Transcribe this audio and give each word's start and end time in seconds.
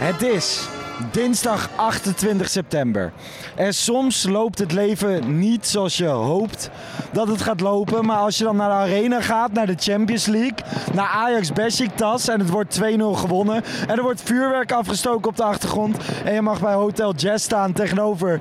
Het 0.00 0.22
is 0.22 0.68
dinsdag 1.12 1.70
28 1.76 2.48
september. 2.48 3.12
En 3.54 3.74
soms 3.74 4.26
loopt 4.28 4.58
het 4.58 4.72
leven 4.72 5.38
niet 5.38 5.66
zoals 5.66 5.96
je 5.96 6.06
hoopt 6.06 6.70
dat 7.12 7.28
het 7.28 7.42
gaat 7.42 7.60
lopen. 7.60 8.04
Maar 8.04 8.16
als 8.16 8.38
je 8.38 8.44
dan 8.44 8.56
naar 8.56 8.68
de 8.68 8.74
arena 8.74 9.20
gaat, 9.20 9.52
naar 9.52 9.66
de 9.66 9.74
Champions 9.78 10.26
League, 10.26 10.56
naar 10.92 11.06
Ajax 11.06 11.52
Besiktas 11.52 12.28
en 12.28 12.38
het 12.40 12.50
wordt 12.50 12.80
2-0 12.80 12.82
gewonnen. 12.98 13.62
En 13.88 13.96
er 13.96 14.02
wordt 14.02 14.22
vuurwerk 14.22 14.72
afgestoken 14.72 15.28
op 15.28 15.36
de 15.36 15.44
achtergrond. 15.44 15.96
En 16.24 16.34
je 16.34 16.42
mag 16.42 16.60
bij 16.60 16.74
Hotel 16.74 17.14
Jazz 17.14 17.44
staan 17.44 17.72
tegenover 17.72 18.40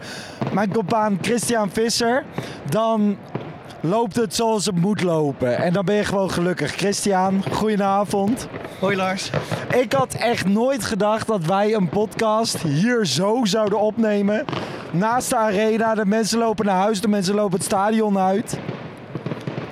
mijn 0.53 0.73
compaan 0.73 1.17
Christian 1.21 1.69
Visser. 1.69 2.23
Dan 2.69 3.17
loopt 3.81 4.15
het 4.15 4.35
zoals 4.35 4.65
het 4.65 4.75
moet 4.75 5.03
lopen. 5.03 5.57
En 5.57 5.73
dan 5.73 5.85
ben 5.85 5.95
je 5.95 6.03
gewoon 6.03 6.31
gelukkig. 6.31 6.71
Christian, 6.71 7.43
goedenavond. 7.51 8.47
Hoi 8.79 8.95
Lars. 8.95 9.29
Ik 9.77 9.93
had 9.93 10.13
echt 10.13 10.47
nooit 10.47 10.83
gedacht 10.83 11.27
dat 11.27 11.45
wij 11.45 11.73
een 11.73 11.89
podcast 11.89 12.57
hier 12.61 13.05
zo 13.05 13.39
zouden 13.43 13.79
opnemen. 13.79 14.45
Naast 14.91 15.29
de 15.29 15.35
arena, 15.35 15.95
de 15.95 16.05
mensen 16.05 16.39
lopen 16.39 16.65
naar 16.65 16.81
huis, 16.81 17.01
de 17.01 17.07
mensen 17.07 17.35
lopen 17.35 17.57
het 17.57 17.63
stadion 17.63 18.17
uit. 18.17 18.59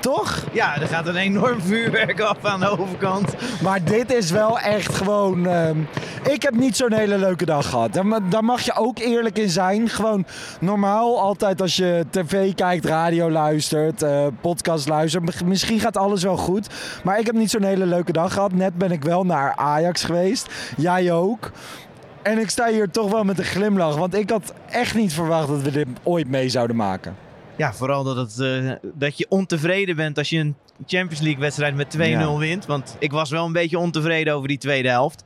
Toch? 0.07 0.43
Ja, 0.51 0.81
er 0.81 0.87
gaat 0.87 1.07
een 1.07 1.15
enorm 1.15 1.61
vuurwerk 1.61 2.19
af 2.19 2.45
aan 2.45 2.59
de 2.59 2.79
overkant. 2.79 3.35
Maar 3.61 3.83
dit 3.83 4.13
is 4.13 4.31
wel 4.31 4.59
echt 4.59 4.95
gewoon. 4.95 5.47
ehm, 5.47 5.77
ik 6.29 6.41
heb 6.41 6.55
niet 6.55 6.75
zo'n 6.75 6.93
hele 6.93 7.17
leuke 7.17 7.45
dag 7.45 7.69
gehad. 7.69 7.93
Daar, 7.93 8.29
daar 8.29 8.43
mag 8.43 8.61
je 8.61 8.73
ook 8.75 8.99
eerlijk 8.99 9.37
in 9.37 9.49
zijn. 9.49 9.89
Gewoon 9.89 10.25
normaal, 10.59 11.19
altijd 11.19 11.61
als 11.61 11.75
je 11.75 12.05
tv 12.09 12.53
kijkt, 12.55 12.85
radio 12.85 13.31
luistert, 13.31 14.03
eh, 14.03 14.25
podcast 14.41 14.87
luistert. 14.87 15.45
Misschien 15.45 15.79
gaat 15.79 15.97
alles 15.97 16.23
wel 16.23 16.37
goed. 16.37 16.67
Maar 17.03 17.19
ik 17.19 17.25
heb 17.25 17.35
niet 17.35 17.51
zo'n 17.51 17.63
hele 17.63 17.85
leuke 17.85 18.11
dag 18.11 18.33
gehad. 18.33 18.51
Net 18.53 18.77
ben 18.77 18.91
ik 18.91 19.03
wel 19.03 19.23
naar 19.23 19.55
Ajax 19.55 20.03
geweest. 20.03 20.47
Jij 20.77 21.11
ook. 21.11 21.51
En 22.21 22.37
ik 22.39 22.49
sta 22.49 22.67
hier 22.67 22.89
toch 22.89 23.11
wel 23.11 23.23
met 23.23 23.39
een 23.39 23.45
glimlach. 23.45 23.95
Want 23.95 24.15
ik 24.15 24.29
had 24.29 24.53
echt 24.69 24.95
niet 24.95 25.13
verwacht 25.13 25.47
dat 25.47 25.61
we 25.61 25.71
dit 25.71 25.87
ooit 26.03 26.27
mee 26.29 26.49
zouden 26.49 26.75
maken. 26.75 27.26
Ja, 27.57 27.73
vooral 27.73 28.03
dat, 28.03 28.15
het, 28.15 28.39
eh, 28.39 28.71
dat 28.93 29.17
je 29.17 29.25
ontevreden 29.29 29.95
bent 29.95 30.17
als 30.17 30.29
je 30.29 30.37
een 30.39 30.55
Champions 30.85 31.19
League 31.21 31.41
wedstrijd 31.41 31.75
met 31.75 31.89
2-0 31.89 31.99
Ja. 31.99 32.37
wint. 32.37 32.65
Want 32.65 32.95
ik 32.99 33.11
was 33.11 33.29
wel 33.29 33.45
een 33.45 33.51
beetje 33.51 33.77
ontevreden 33.79 34.33
over 34.33 34.47
die 34.47 34.57
tweede 34.57 34.89
helft. 34.89 35.23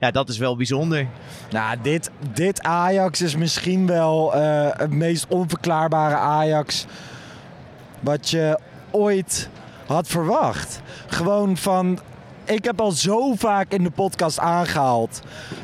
Ja, 0.00 0.10
dat 0.10 0.28
is 0.28 0.38
wel 0.38 0.56
bijzonder. 0.56 1.06
Nou, 1.50 1.76
dit, 1.82 2.10
dit 2.32 2.62
Ajax 2.62 3.22
is 3.22 3.36
misschien 3.36 3.86
wel 3.86 4.34
eh, 4.34 4.68
het 4.78 4.90
meest 4.90 5.26
onverklaarbare 5.28 6.14
Ajax 6.16 6.86
wat 8.00 8.30
je 8.30 8.58
ooit 8.90 9.48
had 9.86 10.08
verwacht. 10.08 10.80
Gewoon 11.06 11.56
van. 11.56 11.98
Ik 12.44 12.64
heb 12.64 12.80
al 12.80 12.90
zo 12.90 13.34
vaak 13.34 13.72
in 13.72 13.82
de 13.82 13.90
podcast 13.90 14.38
aangehaald. 14.38 15.20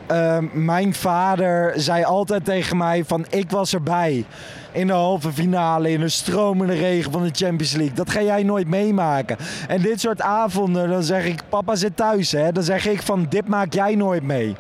Ehm, 0.07 0.47
mijn 0.53 0.95
vader 0.95 1.73
zei 1.77 2.05
altijd 2.05 2.45
tegen 2.45 2.77
mij 2.77 3.05
van 3.05 3.27
ik 3.31 3.51
was 3.51 3.75
erbij. 3.75 4.25
In 4.73 4.87
de 4.87 4.93
halve 4.93 5.33
finale, 5.33 5.91
in 5.91 6.01
de 6.01 6.09
stromende 6.09 6.75
regen 6.75 7.13
van 7.13 7.23
de 7.23 7.31
Champions 7.33 7.73
League. 7.73 7.95
Dat 7.95 8.11
ga 8.11 8.23
jij 8.23 8.43
nooit 8.43 8.69
meemaken. 8.69 9.37
En 9.69 9.83
dit 9.83 10.01
soort 10.01 10.21
avonden, 10.23 10.89
dan 10.89 11.03
zeg 11.03 11.25
ik, 11.25 11.43
papa 11.49 11.75
zit 11.75 11.97
thuis 11.97 12.33
hè. 12.33 12.53
Dan 12.53 12.63
zeg 12.63 12.87
ik 12.87 13.03
van 13.03 13.27
dit 13.29 13.49
maak 13.49 13.73
jij 13.73 13.95
nooit 13.95 14.23
mee. 14.23 14.57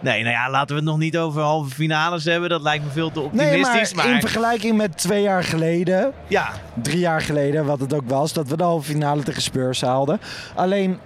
Nee, 0.00 0.22
nou 0.22 0.34
ja, 0.34 0.50
laten 0.50 0.68
we 0.68 0.74
het 0.74 0.84
nog 0.90 0.98
niet 0.98 1.18
over 1.18 1.42
halve 1.42 1.70
finales 1.74 2.24
hebben. 2.24 2.48
Dat 2.48 2.62
lijkt 2.62 2.84
me 2.84 2.90
veel 2.90 3.10
te 3.10 3.20
Nee, 3.32 3.46
optimistisch. 3.46 3.94
maar 3.94 4.10
in 4.10 4.20
vergelijking 4.20 4.76
met 4.76 4.96
twee 4.98 5.22
jaar 5.22 5.44
geleden, 5.44 6.12
ja, 6.26 6.50
drie 6.82 6.98
jaar 6.98 7.20
geleden, 7.20 7.64
wat 7.66 7.80
het 7.80 7.94
ook 7.94 8.08
was, 8.08 8.32
dat 8.32 8.48
we 8.48 8.56
de 8.56 8.62
halve 8.62 8.90
finale 8.90 9.22
tegen 9.22 9.42
Spurs 9.42 9.80
haalden. 9.80 10.20
Alleen, 10.54 10.98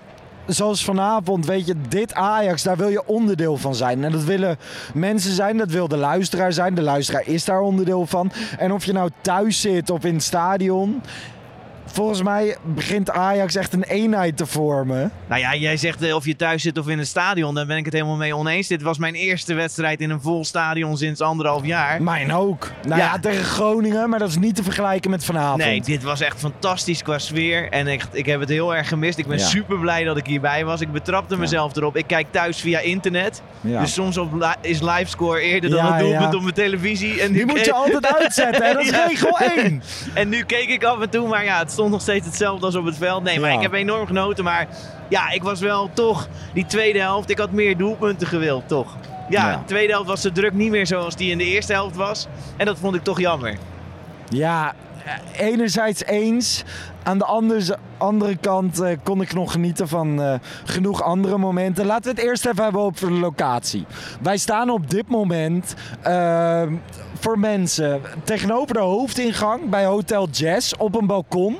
zoals 0.46 0.84
vanavond, 0.84 1.46
weet 1.46 1.66
je, 1.66 1.74
dit 1.88 2.14
Ajax, 2.14 2.62
daar 2.62 2.76
wil 2.76 2.88
je 2.88 3.06
onderdeel 3.06 3.56
van 3.56 3.74
zijn. 3.74 4.04
En 4.04 4.12
dat 4.12 4.24
willen 4.24 4.58
mensen 4.94 5.32
zijn, 5.32 5.56
dat 5.56 5.70
wil 5.70 5.88
de 5.88 5.96
luisteraar 5.96 6.52
zijn. 6.52 6.74
De 6.74 6.82
luisteraar 6.82 7.26
is 7.26 7.44
daar 7.44 7.60
onderdeel 7.60 8.06
van. 8.06 8.32
En 8.58 8.72
of 8.72 8.84
je 8.84 8.92
nou 8.92 9.10
thuis 9.20 9.60
zit 9.60 9.90
of 9.90 10.04
in 10.04 10.14
het 10.14 10.22
stadion. 10.22 11.02
Volgens 11.92 12.22
mij 12.22 12.56
begint 12.62 13.10
Ajax 13.10 13.54
echt 13.56 13.72
een 13.72 13.82
eenheid 13.82 14.36
te 14.36 14.46
vormen. 14.46 15.12
nou 15.28 15.40
ja, 15.40 15.54
jij 15.54 15.76
zegt 15.76 16.02
eh, 16.02 16.14
of 16.14 16.24
je 16.24 16.36
thuis 16.36 16.62
zit 16.62 16.78
of 16.78 16.88
in 16.88 16.98
een 16.98 17.06
stadion. 17.06 17.54
Daar 17.54 17.66
ben 17.66 17.76
ik 17.76 17.84
het 17.84 17.94
helemaal 17.94 18.16
mee 18.16 18.36
oneens. 18.36 18.66
Dit 18.68 18.82
was 18.82 18.98
mijn 18.98 19.14
eerste 19.14 19.54
wedstrijd 19.54 20.00
in 20.00 20.10
een 20.10 20.20
vol 20.20 20.44
stadion 20.44 20.96
sinds 20.96 21.20
anderhalf 21.20 21.64
jaar. 21.66 22.02
Mijn 22.02 22.32
ook. 22.32 22.70
Nou 22.86 23.00
ja, 23.00 23.06
Ja. 23.06 23.18
tegen 23.18 23.44
Groningen, 23.44 24.08
maar 24.10 24.18
dat 24.18 24.28
is 24.28 24.38
niet 24.38 24.54
te 24.56 24.62
vergelijken 24.62 25.10
met 25.10 25.24
vanavond. 25.24 25.62
Nee, 25.64 25.80
dit 25.82 26.02
was 26.02 26.20
echt 26.20 26.38
fantastisch 26.38 27.02
qua 27.02 27.18
sfeer. 27.18 27.68
En 27.70 27.86
echt, 27.86 28.08
ik 28.12 28.26
heb 28.26 28.40
het 28.40 28.48
heel 28.48 28.74
erg 28.74 28.88
gemist. 28.88 29.18
Ik 29.18 29.26
ben 29.26 29.38
Ja. 29.38 29.44
super 29.46 29.78
blij 29.78 30.04
dat 30.04 30.16
ik 30.16 30.26
hierbij 30.26 30.64
was. 30.64 30.80
Ik 30.80 30.92
betrapte 30.92 31.36
mezelf 31.38 31.76
erop. 31.76 31.96
Ik 31.96 32.06
kijk 32.06 32.26
thuis 32.30 32.60
via 32.60 32.78
internet. 32.78 33.42
Dus 33.60 33.92
soms 33.92 34.18
op 34.18 34.56
is 34.60 34.80
livescore 34.80 35.40
eerder 35.40 35.70
dan 35.70 35.84
het 35.92 35.98
doelpunt 36.00 36.34
op 36.34 36.42
mijn 36.42 36.54
televisie. 36.54 37.20
En 37.20 37.30
nu 37.32 37.36
Die 37.36 37.46
moet 37.46 37.64
je 37.64 37.72
altijd 37.72 38.06
uitzetten, 38.18 38.66
hè? 38.66 38.72
Dat 38.72 38.82
is 38.82 38.90
regel 39.08 39.38
1. 39.38 39.82
En 40.14 40.28
nu 40.28 40.42
keek 40.44 40.68
ik 40.68 40.84
af 40.84 41.00
en 41.00 41.10
toe, 41.10 41.28
maar 41.28 41.44
ja, 41.44 41.58
het 41.58 41.70
stond 41.70 41.81
nog 41.90 42.00
steeds 42.00 42.26
hetzelfde 42.26 42.66
als 42.66 42.74
op 42.74 42.84
het 42.84 42.96
veld. 42.96 43.22
Nee, 43.22 43.40
maar 43.40 43.50
Ja. 43.50 43.56
ik 43.56 43.62
heb 43.62 43.72
enorm 43.72 44.06
genoten. 44.06 44.44
Maar 44.44 44.66
ja, 45.08 45.30
ik 45.30 45.42
was 45.42 45.60
wel 45.60 45.90
toch 45.94 46.28
die 46.54 46.66
tweede 46.66 46.98
helft. 47.00 47.30
Ik 47.30 47.38
had 47.38 47.52
meer 47.52 47.76
doelpunten 47.76 48.26
gewild, 48.26 48.68
toch? 48.68 48.96
Ja, 49.28 49.50
Ja. 49.50 49.56
de 49.56 49.64
tweede 49.64 49.92
helft 49.92 50.08
was 50.08 50.20
de 50.22 50.32
druk 50.32 50.52
niet 50.52 50.70
meer 50.70 50.86
zoals 50.86 51.16
die 51.16 51.30
in 51.30 51.38
de 51.38 51.44
eerste 51.44 51.72
helft 51.72 51.96
was. 51.96 52.26
En 52.56 52.66
dat 52.66 52.78
vond 52.78 52.94
ik 52.94 53.02
toch 53.02 53.20
jammer. 53.20 53.56
Ja, 54.28 54.72
eh, 55.04 55.46
enerzijds 55.46 56.04
eens. 56.04 56.64
Aan 57.02 57.18
de 57.18 57.24
andere, 57.24 57.78
andere 57.98 58.36
kant 58.36 58.80
eh, 58.80 58.96
kon 59.02 59.20
ik 59.20 59.34
nog 59.34 59.52
genieten 59.52 59.88
van 59.88 60.22
eh, 60.22 60.34
genoeg 60.64 61.02
andere 61.02 61.38
momenten. 61.38 61.86
Laten 61.86 62.14
we 62.14 62.20
het 62.20 62.28
eerst 62.28 62.46
even 62.46 62.62
hebben 62.62 62.80
over 62.80 63.06
de 63.08 63.12
locatie. 63.14 63.86
Wij 64.22 64.36
staan 64.36 64.70
op 64.70 64.90
dit 64.90 65.08
moment 65.08 65.74
eh, 66.02 66.62
voor 67.22 67.38
mensen 67.38 68.00
tegenover 68.24 68.74
de 68.74 68.80
hoofdingang 68.80 69.70
bij 69.70 69.84
Hotel 69.84 70.28
Jazz 70.30 70.72
op 70.78 70.94
een 70.94 71.06
balkon. 71.06 71.56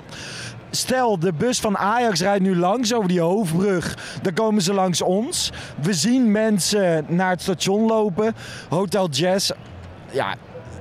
Stel, 0.71 1.19
de 1.19 1.33
bus 1.33 1.61
van 1.61 1.79
Ajax 1.79 2.21
rijdt 2.21 2.43
nu 2.43 2.57
langs 2.57 2.95
over 2.95 3.09
die 3.09 3.21
hoofdbrug. 3.21 3.97
Dan 4.23 4.33
komen 4.33 4.63
ze 4.63 4.75
langs 4.75 5.03
ons. 5.03 5.53
We 5.83 5.93
zien 5.93 6.31
mensen 6.31 7.05
naar 7.09 7.31
het 7.31 7.43
station 7.43 7.87
lopen. 7.87 8.35
Hotel 8.69 9.09
Jazz. 9.09 9.51
Ja, 10.11 10.35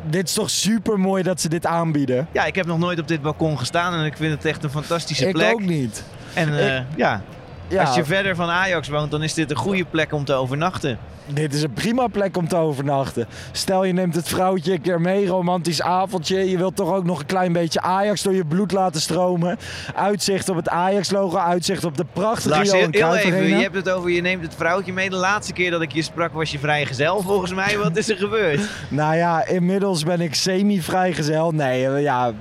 dit 0.09 0.27
is 0.27 0.33
toch 0.33 0.49
super 0.49 0.99
mooi 0.99 1.23
dat 1.23 1.41
ze 1.41 1.49
dit 1.49 1.65
aanbieden. 1.65 2.27
Ja, 2.31 2.45
ik 2.45 2.55
heb 2.55 2.65
nog 2.65 2.79
nooit 2.79 2.99
op 2.99 3.07
dit 3.07 3.21
balkon 3.21 3.57
gestaan 3.59 3.93
en 3.93 4.05
ik 4.05 4.17
vind 4.17 4.33
het 4.33 4.45
echt 4.45 4.63
een 4.63 4.69
fantastische 4.69 5.25
Ik 5.27 5.33
plek. 5.33 5.53
ook 5.53 5.61
niet. 5.61 6.03
En 6.33 6.59
eh, 6.75 6.81
ja, 6.95 7.21
ja, 7.71 7.83
Als 7.83 7.95
je 7.95 8.05
verder 8.05 8.35
van 8.35 8.49
Ajax 8.49 8.87
woont, 8.87 9.11
dan 9.11 9.23
is 9.23 9.33
dit 9.33 9.49
een 9.51 9.57
goede 9.57 9.85
plek 9.85 10.13
om 10.13 10.25
te 10.25 10.33
overnachten. 10.33 10.97
dit 11.33 11.53
is 11.53 11.63
een 11.63 11.73
prima 11.73 12.07
plek 12.07 12.37
om 12.37 12.47
te 12.47 12.55
overnachten. 12.55 13.27
Stel 13.51 13.83
je 13.83 13.93
neemt 13.93 14.15
het 14.15 14.27
vrouwtje 14.27 14.73
een 14.73 14.81
keer 14.81 15.01
mee, 15.01 15.27
romantisch 15.27 15.81
avondje. 15.81 16.49
Je 16.49 16.57
wilt 16.57 16.75
toch 16.75 16.93
ook 16.93 17.03
nog 17.03 17.19
een 17.19 17.25
klein 17.25 17.53
beetje 17.53 17.81
Ajax 17.81 18.21
door 18.23 18.33
je 18.33 18.45
bloed 18.45 18.71
laten 18.71 19.01
stromen. 19.01 19.57
Uitzicht 19.95 20.49
op 20.49 20.55
het 20.55 20.69
Ajax-logo, 20.69 21.37
uitzicht 21.37 21.83
op 21.83 21.97
de 21.97 22.05
prachtige 22.13 22.49
Lars, 22.49 22.71
Johan 22.71 22.91
heel 22.91 23.01
Cruijff 23.01 23.25
even, 23.25 23.47
je 23.47 23.55
hebt 23.55 23.75
het 23.75 23.89
over 23.89 24.09
je 24.09 24.21
neemt 24.21 24.43
het 24.43 24.55
vrouwtje 24.55 24.93
mee. 24.93 25.09
De 25.09 25.15
laatste 25.15 25.53
keer 25.53 25.71
dat 25.71 25.81
ik 25.81 25.91
je 25.91 26.01
sprak 26.01 26.33
was 26.33 26.51
je 26.51 26.59
vrijgezel 26.59 27.21
volgens 27.21 27.53
mij. 27.53 27.77
Wat 27.77 27.97
is 27.97 28.09
er 28.09 28.17
gebeurd? 28.17 28.59
Nou 28.89 29.15
ja, 29.15 29.45
inmiddels 29.45 30.03
ben 30.03 30.21
ik 30.21 30.35
semi-vrijgezel. 30.35 31.51
Nee, 31.51 32.01
ja, 32.01 32.31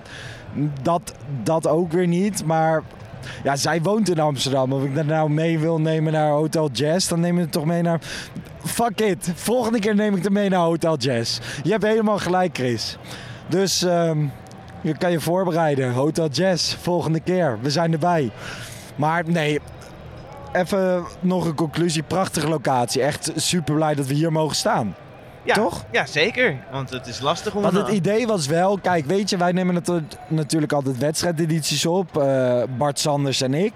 dat, 0.83 1.15
dat 1.43 1.67
ook 1.67 1.93
weer 1.93 2.07
niet. 2.07 2.45
Maar 2.45 2.83
ja, 3.43 3.57
zij 3.57 3.83
woont 3.83 4.11
in 4.11 4.21
Amsterdam. 4.21 4.73
Of 4.73 4.85
ik 4.85 4.95
dat 4.95 5.07
nou 5.07 5.31
mee 5.31 5.59
wil 5.59 5.81
nemen 5.81 6.13
naar 6.13 6.31
Hotel 6.31 6.71
Jazz, 6.73 7.09
dan 7.09 7.21
neem 7.21 7.37
ik 7.37 7.43
het 7.43 7.53
toch 7.53 7.65
mee 7.65 7.83
naar... 7.83 8.01
Fuck 8.65 9.01
it, 9.01 9.33
volgende 9.35 9.79
keer 9.79 9.95
neem 9.95 10.17
ik 10.17 10.23
het 10.23 10.33
mee 10.33 10.49
naar 10.49 10.61
Hotel 10.61 10.97
Jazz. 10.97 11.39
Je 11.63 11.71
hebt 11.71 11.85
helemaal 11.85 12.19
gelijk, 12.19 12.57
Chris. 12.57 12.97
Dus 13.49 13.83
ehm, 13.83 14.27
je 14.81 14.97
kan 14.97 15.11
je 15.11 15.21
voorbereiden. 15.21 15.93
Hotel 15.93 16.29
Jazz, 16.29 16.75
volgende 16.75 17.21
keer. 17.21 17.59
We 17.63 17.71
zijn 17.71 17.93
erbij. 17.93 18.31
Maar 18.97 19.23
nee, 19.27 19.61
even 20.53 21.05
nog 21.21 21.45
een 21.45 21.55
conclusie. 21.55 22.03
Prachtige 22.03 22.49
locatie. 22.49 23.03
Echt 23.03 23.33
super 23.37 23.75
blij 23.75 23.95
dat 23.95 24.07
we 24.07 24.15
hier 24.15 24.33
mogen 24.33 24.57
staan. 24.57 24.95
Ja, 25.45 25.55
Toch? 25.55 25.85
Ja, 25.93 26.07
zeker. 26.07 26.57
Want 26.71 26.91
het 26.91 27.07
is 27.07 27.21
lastig 27.21 27.55
om... 27.55 27.63
Want 27.63 27.75
het 27.75 27.89
een- 27.89 27.95
idee 27.95 28.27
was 28.27 28.47
wel, 28.47 28.79
kijk, 28.79 29.05
weet 29.07 29.31
je, 29.31 29.37
wij 29.37 29.53
nemen 29.53 29.75
het 29.75 29.91
natuurlijk 30.29 30.73
altijd 30.73 30.99
wedstrijdedities 30.99 31.87
op, 31.87 32.17
eh, 32.19 32.63
Bart 32.79 32.99
Sanders 32.99 33.41
en 33.41 33.55
ik. 33.55 33.73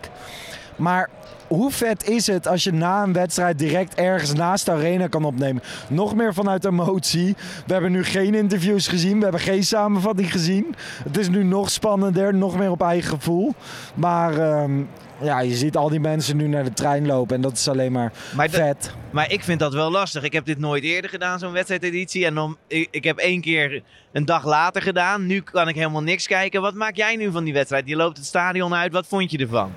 Maar 0.77 1.11
hoe 1.47 1.71
vet 1.71 2.09
is 2.09 2.27
het 2.27 2.49
als 2.49 2.65
je 2.65 2.73
na 2.73 3.03
een 3.03 3.13
wedstrijd 3.13 3.59
direct 3.59 3.95
ergens 3.95 4.33
naast 4.33 4.65
de 4.65 4.73
arena 4.73 5.07
kan 5.07 5.25
opnemen? 5.25 5.63
Nog 5.89 6.15
meer 6.15 6.35
vanuit 6.35 6.65
emotie. 6.65 7.37
We 7.67 7.73
hebben 7.73 7.93
nu 7.93 8.05
geen 8.05 8.35
interviews 8.35 8.89
gezien, 8.89 9.17
we 9.17 9.23
hebben 9.23 9.41
geen 9.41 9.65
samenvatting 9.65 10.33
gezien. 10.33 10.75
Het 11.05 11.19
is 11.19 11.29
nu 11.29 11.45
nog 11.45 11.71
spannender, 11.71 12.35
nog 12.35 12.59
meer 12.59 12.71
op 12.71 12.83
eigen 12.83 13.11
gevoel. 13.11 13.55
Maar 13.95 14.39
ehm, 14.39 14.83
ja, 15.21 15.41
je 15.41 15.55
ziet 15.55 15.77
al 15.77 15.89
die 15.89 16.01
mensen 16.01 16.37
nu 16.37 16.49
naar 16.49 16.65
de 16.65 16.73
trein 16.73 17.07
lopen 17.07 17.37
en 17.37 17.43
dat 17.43 17.53
is 17.53 17.69
alleen 17.69 17.93
maar 17.93 18.13
vet. 18.37 18.95
Maar 19.11 19.33
ik 19.33 19.45
vind 19.45 19.61
dat 19.61 19.75
wel 19.75 19.91
lastig. 19.91 20.23
Ik 20.23 20.33
heb 20.33 20.45
dit 20.45 20.59
nooit 20.59 20.85
eerder 20.85 21.11
gedaan, 21.11 21.39
zo'n 21.39 21.53
wedstrijdeditie. 21.53 22.27
En 22.27 22.35
dan, 22.35 22.57
ik, 22.67 22.89
ik 22.91 23.05
heb 23.05 23.19
één 23.19 23.41
keer 23.41 23.83
een 24.13 24.25
dag 24.25 24.45
later 24.45 24.83
gedaan. 24.83 25.27
Nu 25.27 25.41
kan 25.41 25.69
ik 25.69 25.75
helemaal 25.75 26.03
niks 26.03 26.27
kijken. 26.27 26.61
Wat 26.61 26.75
maak 26.75 26.97
jij 26.97 27.17
nu 27.17 27.31
van 27.31 27.45
die 27.45 27.53
wedstrijd? 27.53 27.89
Je 27.89 27.97
loopt 27.97 28.17
het 28.17 28.27
stadion 28.27 28.75
uit. 28.75 28.93
Wat 28.93 29.07
vond 29.07 29.31
je 29.31 29.39
ervan? 29.39 29.73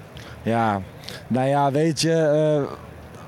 Ja, 0.47 0.81
nou 1.27 1.47
ja, 1.47 1.71
weet 1.71 2.01
je, 2.01 2.13
eh, 2.13 2.73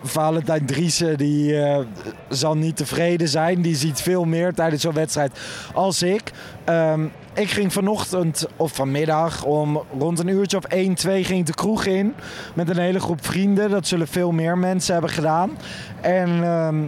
Valentijn 0.03 0.65
Driessen 0.65 1.17
die 1.17 1.61
eh, 1.61 1.85
zal 2.29 2.57
niet 2.57 2.77
tevreden 2.77 3.27
zijn. 3.27 3.61
Die 3.61 3.75
ziet 3.75 4.01
veel 4.01 4.25
meer 4.25 4.53
tijdens 4.53 4.81
zo'n 4.81 4.93
wedstrijd 4.93 5.39
als 5.73 6.03
ik. 6.03 6.31
Ehm, 6.63 7.05
ik 7.33 7.49
ging 7.49 7.73
vanochtend 7.73 8.47
of 8.55 8.71
vanmiddag 8.71 9.43
om 9.43 9.83
rond 9.99 10.19
een 10.19 10.27
uurtje 10.27 10.57
of 10.57 10.63
1, 10.63 10.93
2 10.93 11.23
ging 11.23 11.45
de 11.45 11.53
kroeg 11.53 11.85
in 11.85 12.13
met 12.53 12.69
een 12.69 12.77
hele 12.77 12.99
groep 12.99 13.25
vrienden. 13.25 13.69
Dat 13.69 13.87
zullen 13.87 14.07
veel 14.07 14.31
meer 14.31 14.57
mensen 14.57 14.93
hebben 14.93 15.11
gedaan. 15.11 15.57
En 16.01 16.43
ehm, 16.43 16.83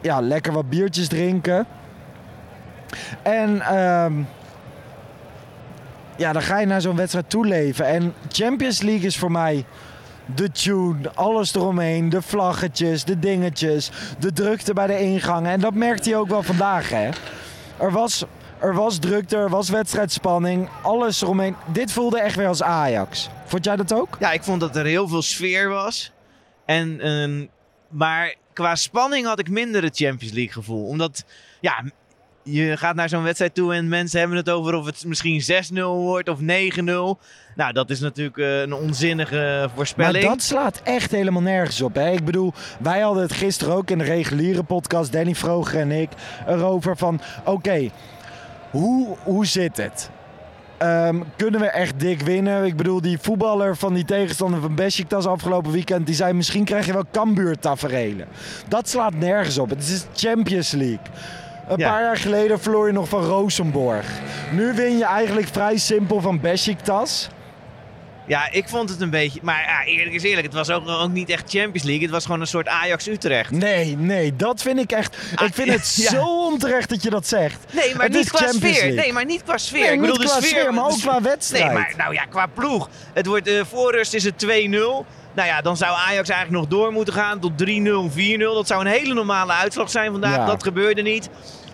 ja, 0.00 0.20
lekker 0.20 0.52
wat 0.52 0.68
biertjes 0.68 1.08
drinken. 1.08 1.66
En 3.22 3.60
ehm, 3.60 4.12
ja, 6.20 6.32
dan 6.32 6.42
ga 6.42 6.58
je 6.58 6.66
naar 6.66 6.80
zo'n 6.80 6.96
wedstrijd 6.96 7.30
toeleven. 7.30 7.86
En 7.86 8.14
Champions 8.28 8.82
League 8.82 9.06
is 9.06 9.18
voor 9.18 9.30
mij 9.30 9.64
de 10.34 10.50
tune, 10.50 11.10
alles 11.14 11.54
eromheen, 11.54 12.08
de 12.08 12.22
vlaggetjes, 12.22 13.04
de 13.04 13.18
dingetjes, 13.18 13.90
de 14.18 14.32
drukte 14.32 14.72
bij 14.72 14.86
de 14.86 15.00
ingangen. 15.00 15.50
En 15.50 15.60
dat 15.60 15.74
merkte 15.74 16.08
je 16.08 16.16
ook 16.16 16.28
wel 16.28 16.42
vandaag, 16.42 16.90
hè. 16.90 17.08
Er 17.78 17.92
was, 17.92 18.24
er 18.58 18.74
was 18.74 18.98
drukte, 18.98 19.36
er 19.36 19.48
was 19.48 19.68
wedstrijdspanning, 19.68 20.68
alles 20.82 21.22
eromheen. 21.22 21.56
Dit 21.72 21.92
voelde 21.92 22.20
echt 22.20 22.36
weer 22.36 22.48
als 22.48 22.62
Ajax. 22.62 23.28
Vond 23.46 23.64
jij 23.64 23.76
dat 23.76 23.92
ook? 23.92 24.16
Ja, 24.18 24.32
ik 24.32 24.42
vond 24.42 24.60
dat 24.60 24.76
er 24.76 24.84
heel 24.84 25.08
veel 25.08 25.22
sfeer 25.22 25.68
was. 25.68 26.12
En, 26.64 27.00
ehm, 27.00 27.46
maar 27.88 28.34
qua 28.52 28.74
spanning 28.74 29.26
had 29.26 29.38
ik 29.38 29.48
minder 29.48 29.82
het 29.82 29.96
Champions 29.96 30.32
League 30.34 30.52
gevoel. 30.52 30.86
Omdat, 30.86 31.24
ja, 31.60 31.84
je 32.42 32.76
gaat 32.76 32.94
naar 32.94 33.08
zo'n 33.08 33.22
wedstrijd 33.22 33.54
toe 33.54 33.74
en 33.74 33.88
mensen 33.88 34.18
hebben 34.18 34.36
het 34.36 34.50
over 34.50 34.74
of 34.74 34.86
het 34.86 35.04
misschien 35.04 35.42
6-0 35.72 35.74
wordt 35.82 36.28
of 36.28 36.38
9-0. 36.40 36.44
Nou, 37.54 37.72
dat 37.72 37.90
is 37.90 38.00
natuurlijk 38.00 38.38
eh, 38.38 38.60
een 38.60 38.72
onzinnige 38.72 39.68
voorspelling. 39.74 40.24
Maar 40.24 40.34
dat 40.34 40.42
slaat 40.42 40.80
echt 40.84 41.10
helemaal 41.10 41.42
nergens 41.42 41.82
op. 41.82 41.94
Hè? 41.94 42.10
Ik 42.10 42.24
bedoel, 42.24 42.52
wij 42.80 43.00
hadden 43.00 43.22
het 43.22 43.32
gisteren 43.32 43.74
ook 43.74 43.90
in 43.90 43.98
de 43.98 44.04
reguliere 44.04 44.62
podcast, 44.62 45.12
Danny 45.12 45.34
Vroger 45.34 45.80
en 45.80 45.90
ik, 45.90 46.10
erover 46.46 46.96
van... 46.96 47.20
Oké, 47.44 47.90
hoe, 48.70 49.16
hoe 49.22 49.46
zit 49.46 49.76
het? 49.76 50.10
Ehm, 50.78 51.20
kunnen 51.36 51.60
we 51.60 51.66
echt 51.66 52.00
dik 52.00 52.20
winnen? 52.20 52.64
Ik 52.64 52.76
bedoel, 52.76 53.00
die 53.00 53.18
voetballer 53.18 53.76
van 53.76 53.94
die 53.94 54.04
tegenstander 54.04 54.60
van 54.60 54.74
Besiktas 54.74 55.26
afgelopen 55.26 55.72
weekend... 55.72 56.06
die 56.06 56.14
zei, 56.14 56.32
misschien 56.32 56.64
krijg 56.64 56.86
je 56.86 56.92
wel 56.92 57.04
Cambuur 57.12 57.58
taferelen. 57.58 58.28
Dat 58.68 58.88
slaat 58.88 59.14
nergens 59.14 59.58
op. 59.58 59.70
Het 59.70 59.80
is 59.80 60.06
Champions 60.14 60.70
League. 60.70 61.06
Een 61.70 61.78
Ja. 61.78 61.90
paar 61.90 62.02
jaar 62.02 62.16
geleden 62.16 62.60
verloor 62.60 62.86
je 62.86 62.92
nog 62.92 63.08
van 63.08 63.24
Rosenborg. 63.24 64.06
Nu 64.52 64.72
win 64.72 64.98
je 64.98 65.04
eigenlijk 65.04 65.46
vrij 65.48 65.76
simpel 65.78 66.20
van 66.20 66.40
Besiktas. 66.40 67.28
Ja, 68.26 68.50
ik 68.50 68.68
vond 68.68 68.88
het 68.90 69.00
een 69.00 69.10
beetje... 69.10 69.40
Maar 69.42 69.62
ja, 69.66 69.84
eerlijk 69.92 70.14
is 70.14 70.22
eerlijk, 70.22 70.46
het 70.46 70.54
was 70.54 70.70
ook, 70.70 70.88
ook 70.88 71.10
niet 71.10 71.28
echt 71.30 71.50
Champions 71.50 71.82
League. 71.82 72.02
Het 72.02 72.10
was 72.10 72.24
gewoon 72.24 72.40
een 72.40 72.46
soort 72.46 72.68
Ajax-Utrecht. 72.68 73.50
Nee, 73.50 73.96
nee, 73.96 74.36
dat 74.36 74.62
vind 74.62 74.78
ik 74.78 74.92
echt. 74.92 75.16
Ah, 75.34 75.46
ik 75.46 75.54
vind 75.54 75.68
het 75.68 75.94
ja. 76.02 76.10
zo 76.10 76.44
onterecht 76.46 76.88
dat 76.88 77.02
je 77.02 77.10
dat 77.10 77.26
zegt. 77.26 77.58
Nee, 77.72 77.94
maar 77.94 78.04
Het 78.06 78.14
niet 78.14 78.30
qua 78.30 78.38
Champions 78.38 78.76
sfeer. 78.76 78.82
League. 78.86 79.02
Nee, 79.04 79.12
maar 79.12 79.24
niet 79.24 79.42
qua 79.42 79.58
sfeer. 79.58 79.80
Nee, 79.80 79.92
ik 79.92 80.00
bedoel, 80.00 80.18
de 80.18 80.28
sfeer, 80.28 80.42
sfeer, 80.42 80.74
maar 80.74 80.84
ook 80.84 80.98
qua 81.00 81.22
wedstrijd. 81.22 81.64
Nee, 81.64 81.72
maar 81.72 81.94
nou 81.96 82.14
ja, 82.14 82.24
qua 82.24 82.46
ploeg. 82.46 82.88
Het 83.14 83.26
wordt 83.26 83.46
eh 83.48 83.60
voorrust 83.70 84.14
is 84.14 84.24
het 84.24 84.46
2-0. 84.46 84.48
Nou 85.34 85.48
ja, 85.48 85.60
dan 85.60 85.76
zou 85.76 85.90
Ajax 86.08 86.28
eigenlijk 86.28 86.50
nog 86.50 86.66
door 86.80 86.92
moeten 86.92 87.14
gaan 87.14 87.38
tot 87.40 87.52
3-0, 87.64 88.10
4-0. 88.10 88.38
Dat 88.38 88.66
zou 88.66 88.80
een 88.80 88.90
hele 88.92 89.14
normale 89.14 89.52
uitslag 89.52 89.90
zijn 89.90 90.10
vandaag. 90.12 90.36
Ja. 90.36 90.46
Dat 90.46 90.62
gebeurde 90.62 91.02
niet. 91.02 91.28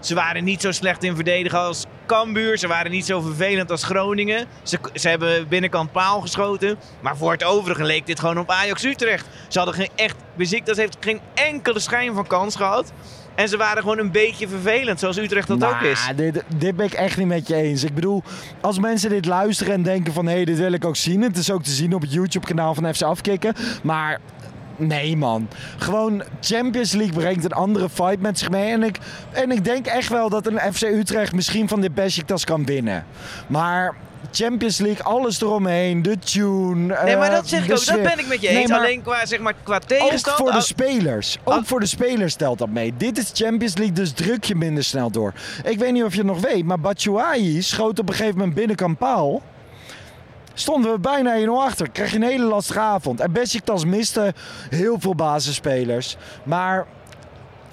Ze 0.07 0.15
waren 0.15 0.45
niet 0.45 0.61
zo 0.61 0.73
slecht 0.73 1.03
in 1.03 1.15
verdedigen 1.15 1.59
als 1.59 1.85
Cambuur. 2.07 2.59
Ze 2.59 2.67
waren 2.67 2.91
niet 2.91 3.07
zo 3.07 3.21
vervelend 3.21 3.71
als 3.71 3.85
Groningen. 3.85 4.47
Ze, 4.63 4.79
ze 4.95 5.09
hebben 5.09 5.49
binnenkant 5.49 5.93
paal 5.93 6.21
geschoten. 6.21 6.77
Maar 7.01 7.17
voor 7.17 7.33
het 7.33 7.45
overige 7.45 7.85
leek 7.85 8.07
dit 8.07 8.21
gewoon 8.21 8.39
op 8.39 8.51
Ajax 8.51 8.85
Utrecht. 8.85 9.27
Ze 9.49 9.59
hadden 9.59 9.77
geen 9.77 9.89
echt... 9.95 10.17
Beziktas 10.37 10.77
heeft 10.77 10.97
geen 11.01 11.21
enkele 11.35 11.79
schijn 11.79 12.15
van 12.15 12.27
kans 12.27 12.57
gehad. 12.57 12.93
En 13.35 13.49
ze 13.49 13.57
waren 13.57 13.83
gewoon 13.83 13.99
een 13.99 14.11
beetje 14.13 14.49
vervelend, 14.49 15.01
zoals 15.01 15.17
Utrecht 15.19 15.49
dat 15.49 15.65
ook 15.65 15.81
is. 15.81 16.05
Nou, 16.05 16.15
Dit, 16.15 16.45
dit 16.57 16.77
ben 16.77 16.87
ik 16.87 16.93
echt 16.93 17.17
niet 17.17 17.27
met 17.27 17.49
je 17.49 17.55
eens. 17.55 17.85
Ik 17.85 17.95
bedoel, 17.95 18.23
als 18.61 18.79
mensen 18.79 19.11
dit 19.11 19.27
luisteren 19.27 19.73
en 19.75 19.83
denken 19.83 20.13
van... 20.13 20.27
hé, 20.27 20.33
hey, 20.33 20.45
dit 20.45 20.59
wil 20.59 20.73
ik 20.73 20.85
ook 20.85 20.97
zien. 20.97 21.23
Het 21.23 21.37
is 21.37 21.51
ook 21.51 21.63
te 21.63 21.71
zien 21.71 21.95
op 21.95 22.01
het 22.01 22.13
YouTube-kanaal 22.13 22.75
van 22.75 22.95
FC 22.95 23.03
Afkikken. 23.03 23.55
Maar 23.83 24.21
nee, 24.77 25.17
man. 25.17 25.49
Gewoon 25.79 26.23
Champions 26.41 26.93
League 26.93 27.15
brengt 27.15 27.45
een 27.45 27.53
andere 27.53 27.89
vibe 27.89 28.17
met 28.21 28.39
zich 28.39 28.51
mee. 28.51 28.71
En 28.73 28.83
ik, 28.83 28.99
en 29.33 29.51
ik 29.51 29.65
denk 29.65 29.87
echt 29.87 30.09
wel 30.09 30.29
dat 30.29 30.47
een 30.47 30.75
FC 30.75 30.83
Utrecht 30.83 31.33
misschien 31.33 31.69
van 31.69 31.81
dit 31.81 31.95
Besiktas 31.95 32.45
kan 32.45 32.65
winnen. 32.65 33.05
Maar... 33.47 33.95
Champions 34.33 34.79
League, 34.79 35.03
alles 35.05 35.41
eromheen, 35.41 36.03
de 36.03 36.19
tune. 36.19 36.97
Nee, 37.05 37.17
maar 37.17 37.29
eh, 37.29 37.35
dat 37.35 37.49
zeg 37.49 37.61
ik 37.61 37.67
de 37.67 37.73
ook. 37.75 37.85
Dat 37.85 38.03
ben 38.03 38.19
ik 38.19 38.27
met 38.29 38.41
je 38.41 38.49
Nee, 38.49 38.61
eens. 38.61 38.71
maar- 38.71 38.79
Alleen 38.79 39.03
qua, 39.03 39.27
zeg 39.27 39.39
maar, 39.39 39.55
qua 39.63 39.75
Ook 39.77 39.83
tegenstand. 39.83 40.37
voor 40.37 40.53
de 40.53 40.61
spelers. 40.61 41.39
Ook 41.45 41.67
voor 41.67 41.81
de 41.81 41.87
spelers 41.87 42.33
stelt 42.33 42.59
dat 42.59 42.69
mee. 42.69 42.95
Dit 42.97 43.19
is 43.19 43.31
Champions 43.35 43.77
League, 43.77 43.95
dus 43.95 44.13
druk 44.13 44.45
je 44.45 44.55
minder 44.55 44.85
snel 44.85 45.11
door. 45.11 45.33
Ik 45.65 45.79
weet 45.79 45.93
niet 45.93 46.05
of 46.05 46.13
je 46.13 46.19
het 46.19 46.27
nog 46.27 46.41
weet, 46.41 46.65
maar 46.65 46.81
Batshuayi 46.81 47.63
schoot 47.63 47.99
op 47.99 48.09
een 48.09 48.15
gegeven 48.15 48.39
moment 48.39 48.55
binnenkant 48.57 48.99
paal. 48.99 49.43
Stonden 50.59 50.93
we 50.93 50.99
bijna 50.99 51.39
1-0 51.47 51.49
achter. 51.49 51.91
Krijg 51.91 52.11
je 52.11 52.17
een 52.17 52.23
hele 52.23 52.45
lastige 52.45 52.81
avond. 52.81 53.21
En 53.21 53.33
Besiktas 53.33 53.85
miste 53.85 54.35
heel 54.71 55.01
veel 55.01 55.15
basisspelers. 55.15 56.17
Maar 56.43 56.87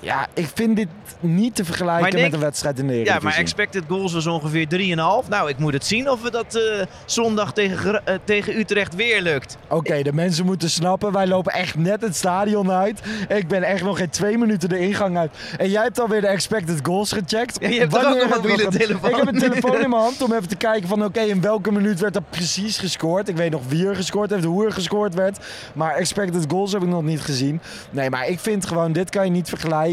ja, 0.03 0.27
ik 0.33 0.50
vind 0.53 0.75
dit 0.75 0.88
niet 1.19 1.55
te 1.55 1.65
vergelijken 1.65 2.12
denk- 2.12 2.24
met 2.24 2.33
een 2.33 2.39
wedstrijd 2.39 2.79
in 2.79 2.88
de 2.88 2.93
ja, 2.93 3.00
Eredivisie. 3.00 3.27
maar 3.29 3.38
expected 3.38 3.83
goals 3.88 4.13
was 4.13 4.27
ongeveer 4.27 4.67
3,5. 4.67 5.29
Nou, 5.29 5.50
ik 5.50 5.57
moet 5.57 5.74
het 5.74 5.86
zien 5.86 6.10
of 6.10 6.22
we 6.22 6.31
dat 6.31 6.55
eh, 6.55 6.86
zondag 7.05 7.53
tegen, 7.53 8.05
eh, 8.05 8.15
tegen 8.24 8.57
Utrecht 8.60 8.95
weer 8.95 9.22
lukt. 9.22 9.57
Oké, 9.69 10.01
de 10.01 10.13
mensen 10.13 10.45
moeten 10.45 10.69
snappen. 10.69 11.12
Wij 11.12 11.27
lopen 11.27 11.53
echt 11.53 11.75
net 11.77 12.01
het 12.01 12.15
stadion 12.15 12.72
uit. 12.72 13.01
Ik 13.29 13.48
ben 13.48 13.63
echt 13.63 13.83
nog 13.83 13.98
geen 13.98 14.10
twee 14.10 14.38
minuten 14.38 14.69
de 14.69 14.79
ingang 14.79 15.17
uit. 15.17 15.31
En 15.57 15.69
jij 15.69 15.83
hebt 15.83 16.00
alweer 16.00 16.22
de 16.22 16.27
expected 16.27 16.79
goals 16.83 17.12
gecheckt. 17.12 17.57
Ja, 17.62 17.67
je 17.69 17.79
hebt 17.79 17.95
ook 17.95 18.01
Wanneer 18.01 18.22
een 18.24 18.29
hebben 18.29 18.41
we 18.41 18.48
mobiele 18.48 18.72
dat- 18.72 18.81
telefoon? 18.81 19.10
Ik 19.10 19.15
heb 19.15 19.27
een 19.27 19.39
telefoon 19.39 19.81
in 19.81 19.89
mijn 19.89 20.01
hand 20.01 20.22
om 20.22 20.31
even 20.33 20.48
te 20.48 20.55
kijken 20.55 20.88
van... 20.89 21.03
oké, 21.05 21.19
in 21.19 21.41
welke 21.41 21.72
minuut 21.72 22.00
werd 22.00 22.15
er 22.15 22.22
precies 22.29 22.77
gescoord? 22.77 23.29
Ik 23.29 23.36
weet 23.36 23.51
nog 23.51 23.62
wie 23.67 23.88
er 23.88 23.95
gescoord 23.95 24.29
heeft, 24.29 24.43
hoe 24.43 24.65
er 24.65 24.72
gescoord 24.74 25.13
werd. 25.15 25.38
Maar 25.74 25.95
expected 25.95 26.45
goals 26.48 26.72
heb 26.72 26.81
ik 26.81 26.88
nog 26.88 27.03
niet 27.03 27.22
gezien. 27.22 27.62
Nee, 27.91 28.10
maar 28.10 28.27
ik 28.27 28.39
vind 28.39 28.65
gewoon, 28.65 28.91
dit 28.93 29.10
kan 29.10 29.25
je 29.25 29.31
niet 29.31 29.50
vergelijken. 29.50 29.92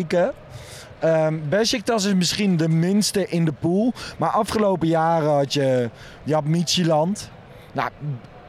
Ehm 0.99 1.35
Besiktas 1.49 2.04
is 2.04 2.14
misschien 2.14 2.57
de 2.57 2.69
minste 2.69 3.26
in 3.28 3.45
de 3.45 3.52
pool. 3.52 3.92
Maar 4.19 4.30
afgelopen 4.30 4.88
jaren 4.88 5.30
had 5.30 5.52
je, 5.52 5.90
je. 6.42 7.28
Nou, 7.73 7.90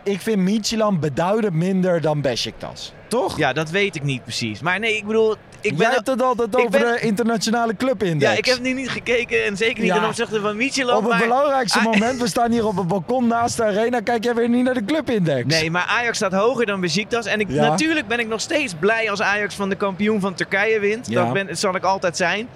ik 0.03 0.21
vind 0.21 0.37
Midtjylland 0.37 0.99
beduidend 0.99 1.53
minder 1.53 2.01
dan 2.01 2.21
Besiktas. 2.21 2.93
Toch? 3.07 3.37
Ja, 3.37 3.53
dat 3.53 3.69
weet 3.69 3.95
ik 3.95 4.03
niet 4.03 4.23
precies. 4.23 4.61
Maar 4.61 4.79
nee, 4.79 4.95
ik 4.95 5.05
bedoel... 5.05 5.35
Ik 5.61 5.69
Jij 5.69 5.77
ben 5.77 5.89
hebt 5.89 6.07
het 6.07 6.21
altijd 6.21 6.55
over 6.55 6.69
ben- 6.69 6.79
de 6.93 6.99
internationale 6.99 7.75
clubindex. 7.75 8.31
ja, 8.31 8.37
ik 8.37 8.45
heb 8.45 8.59
nu 8.59 8.73
niet 8.73 8.89
gekeken 8.89 9.45
en 9.45 9.57
zeker 9.57 9.79
niet 9.83 9.91
Ja. 9.93 9.99
ten 9.99 10.07
opzichte 10.07 10.39
van 10.39 10.55
Micheland. 10.57 10.97
Op 10.97 11.03
het 11.03 11.11
maar... 11.11 11.21
belangrijkste 11.21 11.77
Ah, 11.79 11.85
moment, 11.85 12.21
we 12.21 12.27
staan 12.27 12.51
hier 12.51 12.67
op 12.67 12.77
het 12.77 12.87
balkon 12.87 13.27
naast 13.27 13.57
de 13.57 13.63
arena, 13.63 13.99
kijk 13.99 14.23
jij 14.23 14.35
weer 14.35 14.49
niet 14.49 14.63
naar 14.63 14.73
de 14.73 14.85
clubindex. 14.85 15.45
Nee, 15.45 15.71
maar 15.71 15.85
Ajax 15.85 16.17
staat 16.17 16.33
hoger 16.33 16.65
dan 16.65 16.81
Besiktas. 16.81 17.25
En 17.25 17.39
ik, 17.39 17.49
Ja. 17.49 17.67
natuurlijk 17.69 18.07
ben 18.07 18.19
ik 18.19 18.27
nog 18.27 18.41
steeds 18.41 18.73
blij 18.79 19.09
als 19.09 19.21
Ajax 19.21 19.55
van 19.55 19.69
de 19.69 19.75
kampioen 19.75 20.19
van 20.19 20.33
Turkije 20.33 20.79
wint. 20.79 21.07
Ja. 21.09 21.23
Dat, 21.23 21.33
ben, 21.33 21.47
dat 21.47 21.59
zal 21.59 21.75
ik 21.75 21.83
altijd 21.83 22.17
zijn. 22.17 22.47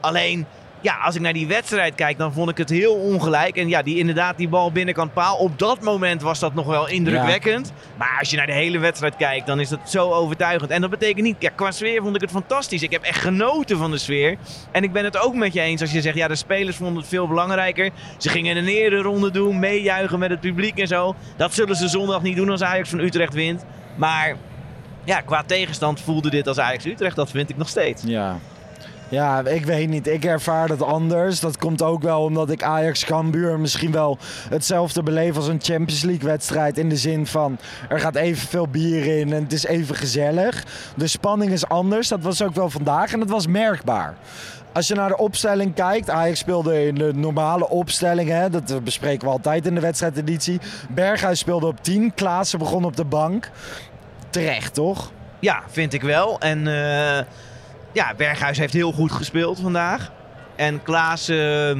Alleen, 0.00 0.46
ja, 0.82 0.96
als 0.96 1.14
ik 1.14 1.20
naar 1.20 1.32
die 1.32 1.46
wedstrijd 1.46 1.94
kijk, 1.94 2.18
dan 2.18 2.32
vond 2.32 2.50
ik 2.50 2.58
het 2.58 2.70
heel 2.70 2.94
ongelijk. 2.94 3.56
En 3.56 3.68
ja, 3.68 3.82
die, 3.82 3.98
inderdaad, 3.98 4.36
die 4.36 4.48
bal 4.48 4.72
binnenkant 4.72 5.12
paal. 5.12 5.36
Op 5.36 5.58
dat 5.58 5.80
moment 5.80 6.22
was 6.22 6.38
dat 6.38 6.54
nog 6.54 6.66
wel 6.66 6.88
indrukwekkend. 6.88 7.72
Maar 7.96 8.16
als 8.18 8.30
je 8.30 8.36
naar 8.36 8.46
de 8.46 8.52
hele 8.52 8.78
wedstrijd 8.78 9.16
kijkt, 9.16 9.46
dan 9.46 9.60
is 9.60 9.68
dat 9.68 9.90
zo 9.90 10.10
overtuigend. 10.10 10.70
En 10.70 10.80
dat 10.80 10.90
betekent 10.90 11.24
niet, 11.24 11.36
ja, 11.38 11.50
qua 11.54 11.70
sfeer 11.70 12.02
vond 12.02 12.14
ik 12.14 12.20
het 12.20 12.30
fantastisch. 12.30 12.82
Ik 12.82 12.90
heb 12.90 13.02
echt 13.02 13.20
genoten 13.20 13.78
van 13.78 13.90
de 13.90 13.98
sfeer. 13.98 14.36
En 14.70 14.82
ik 14.82 14.92
ben 14.92 15.04
het 15.04 15.18
ook 15.18 15.34
met 15.34 15.52
je 15.52 15.60
eens 15.60 15.80
als 15.80 15.92
je 15.92 16.00
zegt, 16.00 16.16
ja, 16.16 16.28
de 16.28 16.36
spelers 16.36 16.76
vonden 16.76 16.96
het 16.96 17.08
veel 17.08 17.28
belangrijker. 17.28 17.90
Ze 18.18 18.28
gingen 18.28 18.56
een 18.56 18.68
ereronde 18.68 19.30
doen, 19.30 19.58
meejuichen 19.58 20.18
met 20.18 20.30
het 20.30 20.40
publiek 20.40 20.78
en 20.78 20.86
zo. 20.86 21.14
Dat 21.36 21.54
zullen 21.54 21.76
ze 21.76 21.88
zondag 21.88 22.22
niet 22.22 22.36
doen 22.36 22.50
als 22.50 22.62
Ajax 22.62 22.88
van 22.88 22.98
Utrecht 22.98 23.34
wint. 23.34 23.64
Maar 23.96 24.36
ja, 25.04 25.20
qua 25.20 25.42
tegenstand 25.46 26.00
voelde 26.00 26.30
dit 26.30 26.46
als 26.46 26.58
Ajax 26.58 26.84
Utrecht. 26.84 27.16
Dat 27.16 27.30
vind 27.30 27.50
ik 27.50 27.56
nog 27.56 27.68
steeds. 27.68 28.02
Ja. 28.06 28.38
Ja, 29.12 29.44
ik 29.44 29.64
weet 29.64 29.88
niet. 29.88 30.06
Ik 30.06 30.24
ervaar 30.24 30.68
dat 30.68 30.82
anders. 30.82 31.40
Dat 31.40 31.58
komt 31.58 31.82
ook 31.82 32.02
wel 32.02 32.22
omdat 32.22 32.50
ik 32.50 32.62
Ajax 32.62 33.04
Cambuur 33.04 33.60
misschien 33.60 33.92
wel 33.92 34.18
hetzelfde 34.48 35.02
beleef 35.02 35.36
als 35.36 35.48
een 35.48 35.60
Champions 35.62 36.02
League 36.02 36.28
wedstrijd. 36.28 36.78
In 36.78 36.88
de 36.88 36.96
zin 36.96 37.26
van, 37.26 37.58
er 37.88 38.00
gaat 38.00 38.14
evenveel 38.14 38.68
bier 38.68 39.18
in 39.18 39.32
en 39.32 39.42
het 39.42 39.52
is 39.52 39.64
even 39.64 39.94
gezellig. 39.94 40.64
De 40.96 41.06
spanning 41.06 41.52
is 41.52 41.68
anders. 41.68 42.08
Dat 42.08 42.22
was 42.22 42.42
ook 42.42 42.54
wel 42.54 42.70
vandaag 42.70 43.12
en 43.12 43.18
dat 43.18 43.30
was 43.30 43.46
merkbaar. 43.46 44.14
Als 44.72 44.88
je 44.88 44.94
naar 44.94 45.08
de 45.08 45.18
opstelling 45.18 45.74
kijkt, 45.74 46.10
Ajax 46.10 46.38
speelde 46.38 46.86
in 46.86 46.94
de 46.94 47.12
normale 47.14 47.68
opstelling. 47.68 48.28
Hè, 48.28 48.50
dat 48.50 48.84
bespreken 48.84 49.26
we 49.26 49.32
altijd 49.32 49.66
in 49.66 49.74
de 49.74 49.80
wedstrijdeditie. 49.80 50.60
Berghuis 50.90 51.38
speelde 51.38 51.66
op 51.66 51.82
10, 51.82 52.14
Klaassen 52.14 52.58
begon 52.58 52.84
op 52.84 52.96
de 52.96 53.04
bank. 53.04 53.50
Terecht, 54.30 54.74
toch? 54.74 55.10
Ja, 55.38 55.62
vind 55.70 55.92
ik 55.92 56.02
wel. 56.02 56.40
En 56.40 56.66
eh, 56.66 57.24
ja, 57.92 58.14
Berghuis 58.16 58.58
heeft 58.58 58.72
heel 58.72 58.92
goed 58.92 59.12
gespeeld 59.12 59.60
vandaag. 59.60 60.10
En 60.56 60.82
Klaas 60.82 61.28
eh, 61.28 61.76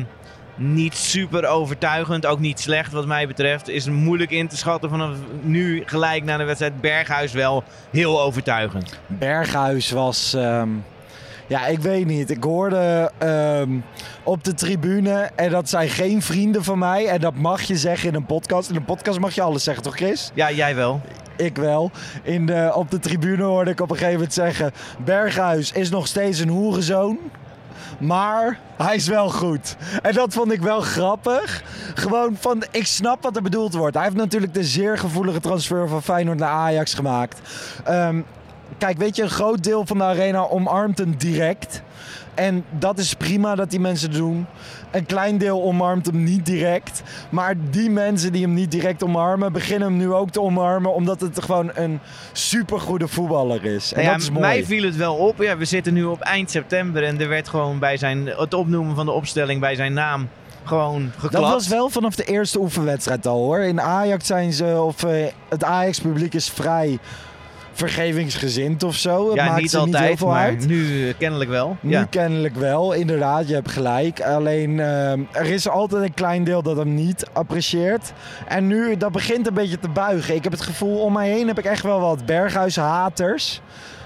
niet 0.54 0.94
super 0.94 1.46
overtuigend, 1.46 2.26
ook 2.26 2.38
niet 2.38 2.60
slecht 2.60 2.92
wat 2.92 3.06
mij 3.06 3.26
betreft. 3.26 3.68
Is 3.68 3.88
moeilijk 3.88 4.30
in 4.30 4.48
te 4.48 4.56
schatten 4.56 4.90
vanaf 4.90 5.10
nu 5.42 5.82
gelijk 5.86 6.24
na 6.24 6.36
de 6.36 6.44
wedstrijd. 6.44 6.80
Berghuis 6.80 7.32
wel 7.32 7.64
heel 7.90 8.20
overtuigend. 8.22 8.98
Berghuis 9.06 9.90
was. 9.90 10.34
ehm, 10.34 10.68
ja, 11.46 11.66
ik 11.66 11.78
weet 11.78 12.06
niet. 12.06 12.30
Ik 12.30 12.44
hoorde 12.44 13.10
ehm, 13.18 13.70
op 14.22 14.44
de 14.44 14.54
tribune. 14.54 15.30
En 15.36 15.50
dat 15.50 15.68
zijn 15.68 15.88
geen 15.88 16.22
vrienden 16.22 16.64
van 16.64 16.78
mij. 16.78 17.06
En 17.06 17.20
dat 17.20 17.34
mag 17.34 17.62
je 17.62 17.76
zeggen 17.76 18.08
in 18.08 18.14
een 18.14 18.26
podcast. 18.26 18.70
In 18.70 18.76
een 18.76 18.84
podcast 18.84 19.18
mag 19.20 19.34
je 19.34 19.42
alles 19.42 19.64
zeggen, 19.64 19.82
toch, 19.82 19.96
Chris? 19.96 20.30
Ja, 20.34 20.50
jij 20.50 20.74
wel. 20.74 21.00
Ik 21.36 21.56
wel. 21.56 21.90
In 22.22 22.46
de, 22.46 22.72
op 22.74 22.90
de 22.90 22.98
tribune 22.98 23.42
hoorde 23.42 23.70
ik 23.70 23.80
op 23.80 23.90
een 23.90 23.96
gegeven 23.96 24.14
moment 24.14 24.34
zeggen: 24.34 24.72
Berghuis 25.04 25.72
is 25.72 25.90
nog 25.90 26.06
steeds 26.06 26.38
een 26.38 26.48
hoerenzoon. 26.48 27.18
Maar 27.98 28.58
hij 28.76 28.94
is 28.94 29.08
wel 29.08 29.30
goed. 29.30 29.76
En 30.02 30.12
dat 30.12 30.32
vond 30.32 30.52
ik 30.52 30.60
wel 30.60 30.80
grappig. 30.80 31.62
Gewoon 31.94 32.36
van, 32.40 32.64
ik 32.70 32.86
snap 32.86 33.22
wat 33.22 33.36
er 33.36 33.42
bedoeld 33.42 33.74
wordt. 33.74 33.94
Hij 33.94 34.04
heeft 34.04 34.16
natuurlijk 34.16 34.54
de 34.54 34.64
zeer 34.64 34.98
gevoelige 34.98 35.40
transfer 35.40 35.88
van 35.88 36.02
Feyenoord 36.02 36.38
naar 36.38 36.48
Ajax 36.48 36.94
gemaakt. 36.94 37.40
Ehm, 37.84 38.20
kijk, 38.78 38.98
weet 38.98 39.16
je, 39.16 39.22
een 39.22 39.30
groot 39.30 39.64
deel 39.64 39.86
van 39.86 39.98
de 39.98 40.04
arena 40.04 40.48
omarmt 40.48 40.98
hem 40.98 41.16
direct. 41.16 41.82
En 42.34 42.64
dat 42.78 42.98
is 42.98 43.14
prima 43.14 43.54
dat 43.54 43.70
die 43.70 43.80
mensen 43.80 44.10
doen. 44.10 44.46
Een 44.90 45.06
klein 45.06 45.38
deel 45.38 45.62
omarmt 45.62 46.06
hem 46.06 46.22
niet 46.22 46.46
direct. 46.46 47.02
Maar 47.30 47.54
die 47.70 47.90
mensen 47.90 48.32
die 48.32 48.42
hem 48.42 48.54
niet 48.54 48.70
direct 48.70 49.04
omarmen, 49.04 49.52
beginnen 49.52 49.88
hem 49.88 49.96
nu 49.96 50.12
ook 50.12 50.30
te 50.30 50.40
omarmen. 50.40 50.94
Omdat 50.94 51.20
het 51.20 51.42
gewoon 51.42 51.70
een 51.74 52.00
supergoede 52.32 53.08
voetballer 53.08 53.64
is. 53.64 53.92
En 53.92 54.02
ja, 54.02 54.12
dat 54.12 54.20
is 54.20 54.30
mooi. 54.30 54.40
mij 54.40 54.64
viel 54.64 54.84
het 54.84 54.96
wel 54.96 55.14
op. 55.14 55.42
Ja, 55.42 55.56
we 55.56 55.64
zitten 55.64 55.94
nu 55.94 56.04
op 56.04 56.20
eind 56.20 56.50
september 56.50 57.04
en 57.04 57.20
er 57.20 57.28
werd 57.28 57.48
gewoon 57.48 57.78
bij 57.78 57.96
zijn, 57.96 58.26
het 58.26 58.54
opnoemen 58.54 58.94
van 58.94 59.06
de 59.06 59.12
opstelling 59.12 59.60
bij 59.60 59.74
zijn 59.74 59.92
naam 59.92 60.28
gewoon 60.64 61.10
geklapt. 61.12 61.32
Dat 61.32 61.52
was 61.52 61.68
wel 61.68 61.88
vanaf 61.88 62.14
de 62.14 62.24
eerste 62.24 62.60
oefenwedstrijd 62.60 63.26
al 63.26 63.38
hoor. 63.38 63.58
In 63.58 63.80
Ajax 63.80 64.26
zijn 64.26 64.52
ze, 64.52 64.80
of 64.80 65.04
eh, 65.04 65.26
het 65.48 65.64
Ajax-publiek 65.64 66.34
is 66.34 66.50
vrij 66.50 66.98
vergevingsgezind 67.72 68.82
of 68.82 68.96
zo. 68.96 69.26
Het 69.26 69.34
ja, 69.34 69.44
maakt 69.44 69.60
niet 69.60 69.70
ze 69.70 69.76
niet 69.76 69.86
heel 69.86 69.94
altijd, 69.94 70.18
veel 70.18 70.28
maar 70.28 70.44
uit. 70.44 70.66
nu 70.66 71.08
eh, 71.08 71.14
kennelijk 71.18 71.50
wel. 71.50 71.76
Nu 71.80 71.90
ja. 71.90 72.04
kennelijk 72.04 72.56
wel, 72.56 72.92
inderdaad, 72.92 73.48
je 73.48 73.54
hebt 73.54 73.70
gelijk. 73.70 74.20
Alleen 74.20 74.80
ehm, 74.80 75.20
er 75.32 75.46
is 75.46 75.68
altijd 75.68 76.02
een 76.02 76.14
klein 76.14 76.44
deel 76.44 76.62
dat 76.62 76.76
hem 76.76 76.94
niet 76.94 77.26
apprecieert. 77.32 78.12
En 78.48 78.66
nu, 78.66 78.96
dat 78.96 79.12
begint 79.12 79.46
een 79.46 79.54
beetje 79.54 79.78
te 79.78 79.88
buigen. 79.88 80.34
Ik 80.34 80.42
heb 80.42 80.52
het 80.52 80.60
gevoel, 80.60 80.98
om 80.98 81.12
mij 81.12 81.30
heen 81.30 81.46
heb 81.46 81.58
ik 81.58 81.64
echt 81.64 81.82
wel 81.82 82.00
wat 82.00 82.26
Berghuis-haters. 82.26 83.60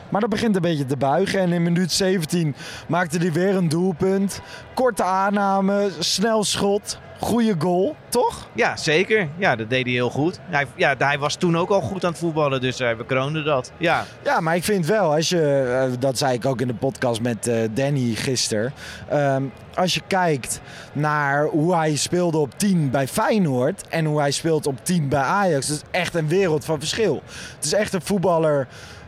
Maar 0.08 0.20
dat 0.20 0.30
begint 0.30 0.56
een 0.56 0.62
beetje 0.62 0.86
te 0.86 0.96
buigen. 0.96 1.40
En 1.40 1.52
in 1.52 1.62
minuut 1.62 1.92
17 1.92 2.54
maakte 2.88 3.18
hij 3.18 3.32
weer 3.32 3.56
een 3.56 3.68
doelpunt. 3.68 4.40
Korte 4.75 5.02
aanname, 5.02 5.90
snel 5.98 6.44
schot, 6.44 6.98
goede 7.20 7.54
goal, 7.58 7.96
toch? 8.08 8.48
Ja, 8.52 8.76
zeker. 8.76 9.28
Ja, 9.36 9.56
dat 9.56 9.70
deed 9.70 9.84
hij 9.84 9.92
heel 9.92 10.10
goed. 10.10 10.40
Hij, 10.42 10.66
ja, 10.76 10.94
hij 10.98 11.18
was 11.18 11.34
toen 11.34 11.56
ook 11.56 11.70
al 11.70 11.80
goed 11.80 12.04
aan 12.04 12.10
het 12.10 12.20
voetballen, 12.20 12.60
dus 12.60 12.78
hij 12.78 12.96
bekroonde 12.96 13.42
dat. 13.42 13.72
Ja, 13.78 14.04
Ja, 14.25 14.40
maar 14.40 14.56
ik 14.56 14.64
vind 14.64 14.86
wel, 14.86 15.14
als 15.14 15.28
je, 15.28 15.76
eh, 15.90 16.00
dat 16.00 16.18
zei 16.18 16.34
ik 16.34 16.46
ook 16.46 16.60
in 16.60 16.66
de 16.66 16.75
podcast 16.75 17.20
met 17.20 17.46
eh, 17.46 17.56
Danny 17.70 18.14
gisteren. 18.14 18.72
Ehm, 19.08 19.42
als 19.75 19.94
je 19.94 20.00
kijkt 20.06 20.60
naar 20.92 21.44
hoe 21.44 21.75
hij 21.75 21.96
speelde 21.96 22.38
op 22.38 22.58
10 22.58 22.90
bij 22.90 23.08
Feyenoord 23.08 23.88
en 23.88 24.04
hoe 24.04 24.20
hij 24.20 24.30
speelt 24.30 24.66
op 24.66 24.84
10 24.84 25.08
bij 25.08 25.20
Ajax, 25.20 25.66
dat 25.66 25.76
is 25.76 25.82
echt 25.90 26.14
een 26.14 26.28
wereld 26.28 26.64
van 26.64 26.78
verschil. 26.78 27.22
Het 27.54 27.64
is 27.64 27.72
echt 27.72 27.92
een 27.92 28.02
voetballer. 28.02 28.66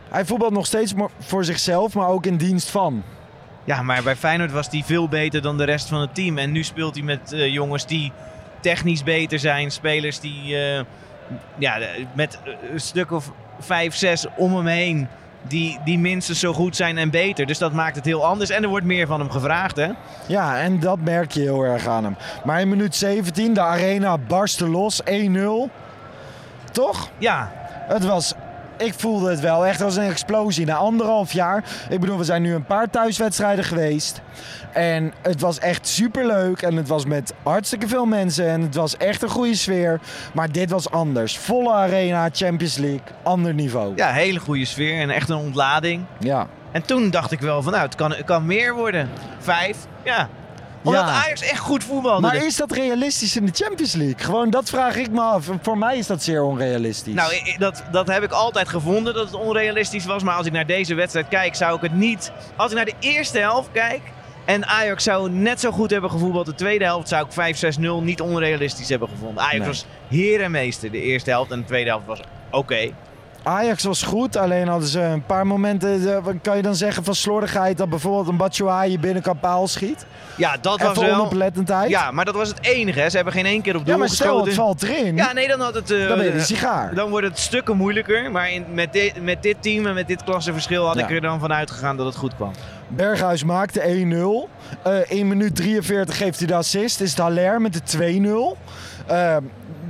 Hij 0.09 0.25
voetbalt 0.25 0.53
nog 0.53 0.65
steeds 0.65 0.93
voor 1.19 1.43
zichzelf, 1.45 1.93
maar 1.93 2.07
ook 2.07 2.25
in 2.25 2.37
dienst 2.37 2.69
van. 2.69 3.03
ja, 3.63 3.81
maar 3.81 4.03
bij 4.03 4.15
Feyenoord 4.15 4.51
was 4.51 4.67
hij 4.71 4.83
veel 4.85 5.07
beter 5.07 5.41
dan 5.41 5.57
de 5.57 5.63
rest 5.63 5.87
van 5.87 6.01
het 6.01 6.15
team. 6.15 6.37
En 6.37 6.51
nu 6.51 6.63
speelt 6.63 6.95
hij 6.95 7.03
met 7.03 7.33
eh, 7.33 7.53
jongens 7.53 7.85
die 7.85 8.11
technisch 8.59 9.03
beter 9.03 9.39
zijn. 9.39 9.71
Spelers 9.71 10.19
die 10.19 10.57
eh, 10.57 10.83
ja, 11.57 11.77
met 12.13 12.39
een 12.71 12.79
stuk 12.79 13.11
of 13.11 13.31
vijf, 13.59 13.95
zes 13.95 14.25
om 14.35 14.55
hem 14.55 14.65
heen. 14.65 15.07
Die, 15.47 15.79
die 15.85 15.99
minstens 15.99 16.39
zo 16.39 16.53
goed 16.53 16.75
zijn 16.75 16.97
en 16.97 17.09
beter. 17.09 17.45
Dus 17.45 17.57
dat 17.57 17.73
maakt 17.73 17.95
het 17.95 18.05
heel 18.05 18.25
anders. 18.25 18.49
En 18.49 18.63
er 18.63 18.69
wordt 18.69 18.85
meer 18.85 19.07
van 19.07 19.19
hem 19.19 19.29
gevraagd, 19.29 19.75
hè? 19.75 19.87
Ja, 20.27 20.59
en 20.59 20.79
dat 20.79 20.99
merk 20.99 21.31
je 21.31 21.41
heel 21.41 21.63
erg 21.63 21.87
aan 21.87 22.03
hem. 22.03 22.15
Maar 22.43 22.61
in 22.61 22.69
minuut 22.69 22.95
17, 22.95 23.53
de 23.53 23.61
arena 23.61 24.17
barstte 24.17 24.67
los, 24.67 25.01
1-0. 25.03 25.07
Toch? 26.71 27.09
Ja, 27.17 27.51
Het 27.87 28.05
was, 28.05 28.33
ik 28.79 28.93
voelde 28.97 29.29
het 29.29 29.39
wel 29.39 29.65
echt 29.65 29.81
als 29.81 29.95
een 29.95 30.03
explosie. 30.09 30.65
Na 30.65 30.75
anderhalf 30.75 31.31
jaar, 31.31 31.63
ik 31.89 31.99
bedoel, 31.99 32.17
we 32.17 32.23
zijn 32.23 32.41
nu 32.41 32.53
een 32.53 32.65
paar 32.65 32.89
thuiswedstrijden 32.89 33.63
geweest. 33.65 34.21
En 34.73 35.13
het 35.21 35.41
was 35.41 35.59
echt 35.59 35.87
superleuk. 35.87 36.61
En 36.61 36.75
het 36.75 36.87
was 36.87 37.05
met 37.05 37.33
hartstikke 37.43 37.87
veel 37.87 38.05
mensen. 38.05 38.47
En 38.47 38.61
het 38.61 38.75
was 38.75 38.97
echt 38.97 39.21
een 39.21 39.29
goede 39.29 39.55
sfeer. 39.55 39.99
Maar 40.33 40.51
dit 40.51 40.69
was 40.69 40.91
anders. 40.91 41.37
Volle 41.37 41.73
arena, 41.73 42.29
Champions 42.31 42.77
League, 42.77 43.01
ander 43.23 43.53
niveau. 43.53 43.93
ja, 43.95 44.11
hele 44.11 44.39
goede 44.39 44.65
sfeer 44.65 45.01
en 45.01 45.09
echt 45.09 45.29
een 45.29 45.37
ontlading. 45.37 46.05
Ja. 46.19 46.47
En 46.71 46.85
toen 46.85 47.09
dacht 47.09 47.31
ik 47.31 47.39
wel 47.39 47.61
van, 47.61 47.71
nou, 47.71 47.85
het 47.85 47.95
kan, 47.95 48.11
het 48.11 48.25
kan 48.25 48.45
meer 48.45 48.75
worden. 48.75 49.09
Vijf, 49.39 49.77
ja. 50.03 50.29
Omdat 50.83 51.01
Ja. 51.01 51.07
Ajax 51.23 51.41
echt 51.41 51.59
goed 51.59 51.83
voetbalde. 51.83 52.21
Maar 52.21 52.35
is 52.45 52.55
dat 52.55 52.71
realistisch 52.71 53.35
in 53.35 53.45
de 53.45 53.51
Champions 53.53 53.93
League? 53.93 54.17
Gewoon, 54.25 54.49
dat 54.49 54.69
vraag 54.69 54.95
ik 54.95 55.11
me 55.11 55.21
af. 55.21 55.49
Voor 55.61 55.77
mij 55.77 55.97
is 55.97 56.07
dat 56.07 56.23
zeer 56.23 56.43
onrealistisch. 56.43 57.13
Nou, 57.13 57.33
dat, 57.57 57.83
dat 57.91 58.07
heb 58.07 58.23
ik 58.23 58.31
altijd 58.31 58.67
gevonden 58.69 59.13
dat 59.13 59.25
het 59.25 59.33
onrealistisch 59.35 60.05
was. 60.05 60.23
Maar 60.23 60.35
als 60.35 60.45
ik 60.45 60.51
naar 60.51 60.65
deze 60.65 60.93
wedstrijd 60.95 61.27
kijk, 61.27 61.55
zou 61.55 61.75
ik 61.75 61.81
het 61.81 61.93
niet... 61.93 62.31
Als 62.55 62.69
ik 62.71 62.75
naar 62.77 62.85
de 62.85 62.93
eerste 62.99 63.39
helft 63.39 63.69
kijk 63.71 64.01
en 64.45 64.65
Ajax 64.65 65.03
zou 65.03 65.29
net 65.31 65.59
zo 65.59 65.71
goed 65.71 65.89
hebben 65.91 66.09
gevoetbald 66.09 66.45
de 66.45 66.55
tweede 66.55 66.83
helft... 66.83 67.07
zou 67.07 67.27
ik 67.35 67.55
5-6-0 67.77 68.03
niet 68.03 68.21
onrealistisch 68.21 68.89
hebben 68.89 69.09
gevonden. 69.09 69.43
Ajax 69.43 69.57
Nee. 69.57 69.67
was 69.67 69.85
heer 70.09 70.41
en 70.41 70.51
meester 70.51 70.91
de 70.91 71.01
eerste 71.01 71.29
helft 71.29 71.51
en 71.51 71.59
de 71.59 71.65
tweede 71.65 71.89
helft 71.89 72.05
was 72.05 72.19
oké. 72.51 72.89
Ajax 73.43 73.83
was 73.83 74.03
goed, 74.03 74.35
alleen 74.35 74.67
hadden 74.67 74.87
ze 74.89 75.01
een 75.01 75.25
paar 75.25 75.47
momenten, 75.47 76.15
eh, 76.15 76.25
kan 76.41 76.55
je 76.55 76.61
dan 76.61 76.75
zeggen, 76.75 77.03
van 77.03 77.15
slordigheid. 77.15 77.77
Dat 77.77 77.89
bijvoorbeeld 77.89 78.27
een 78.27 78.37
Batshuayi 78.37 78.99
binnenkant 78.99 79.39
paal 79.39 79.67
schiet. 79.67 80.05
Ja, 80.35 80.57
dat 80.61 80.81
was 80.81 80.97
wel... 80.97 81.13
onoplettendheid. 81.13 81.89
Ja, 81.89 82.11
maar 82.11 82.25
dat 82.25 82.35
was 82.35 82.47
het 82.47 82.57
enige. 82.65 82.99
Hè. 82.99 83.09
Ze 83.09 83.15
hebben 83.15 83.33
geen 83.33 83.45
één 83.45 83.61
keer 83.61 83.75
op 83.75 83.85
doel 83.85 83.93
Ja, 83.93 83.99
maar 83.99 84.09
stel 84.09 84.27
geschoten. 84.27 84.47
het 84.47 84.55
valt 84.55 84.83
erin, 84.83 85.15
Ja, 85.15 85.33
nee, 85.33 85.47
dan 85.47 85.59
had 85.61 85.73
het... 85.73 85.91
eh, 85.91 86.07
dan 86.07 86.17
ben 86.17 86.25
je 86.25 86.33
een 86.33 86.41
sigaar. 86.45 86.95
Dan 86.95 87.09
wordt 87.09 87.27
het 87.27 87.39
stukken 87.39 87.77
moeilijker. 87.77 88.31
Maar 88.31 88.51
in, 88.51 88.65
met, 88.73 88.93
dit, 88.93 89.23
met 89.23 89.43
dit 89.43 89.55
team 89.59 89.85
en 89.85 89.93
met 89.93 90.07
dit 90.07 90.23
klassenverschil 90.23 90.85
had 90.85 90.97
Ja. 90.97 91.03
ik 91.03 91.11
er 91.11 91.21
dan 91.21 91.39
van 91.39 91.53
uitgegaan 91.53 91.97
dat 91.97 92.05
het 92.05 92.15
goed 92.15 92.35
kwam. 92.35 92.51
Berghuis 92.87 93.43
maakte 93.43 93.81
1-0. 94.49 94.83
Eh 94.83 94.97
in 95.07 95.27
minuut 95.27 95.55
43 95.55 96.17
geeft 96.17 96.37
hij 96.39 96.47
de 96.47 96.55
assist. 96.55 97.01
Is 97.01 97.09
het 97.09 97.19
Haller 97.19 97.61
met 97.61 97.73
de 97.73 97.81
2-0. 98.55 98.57
Eh, 99.07 99.37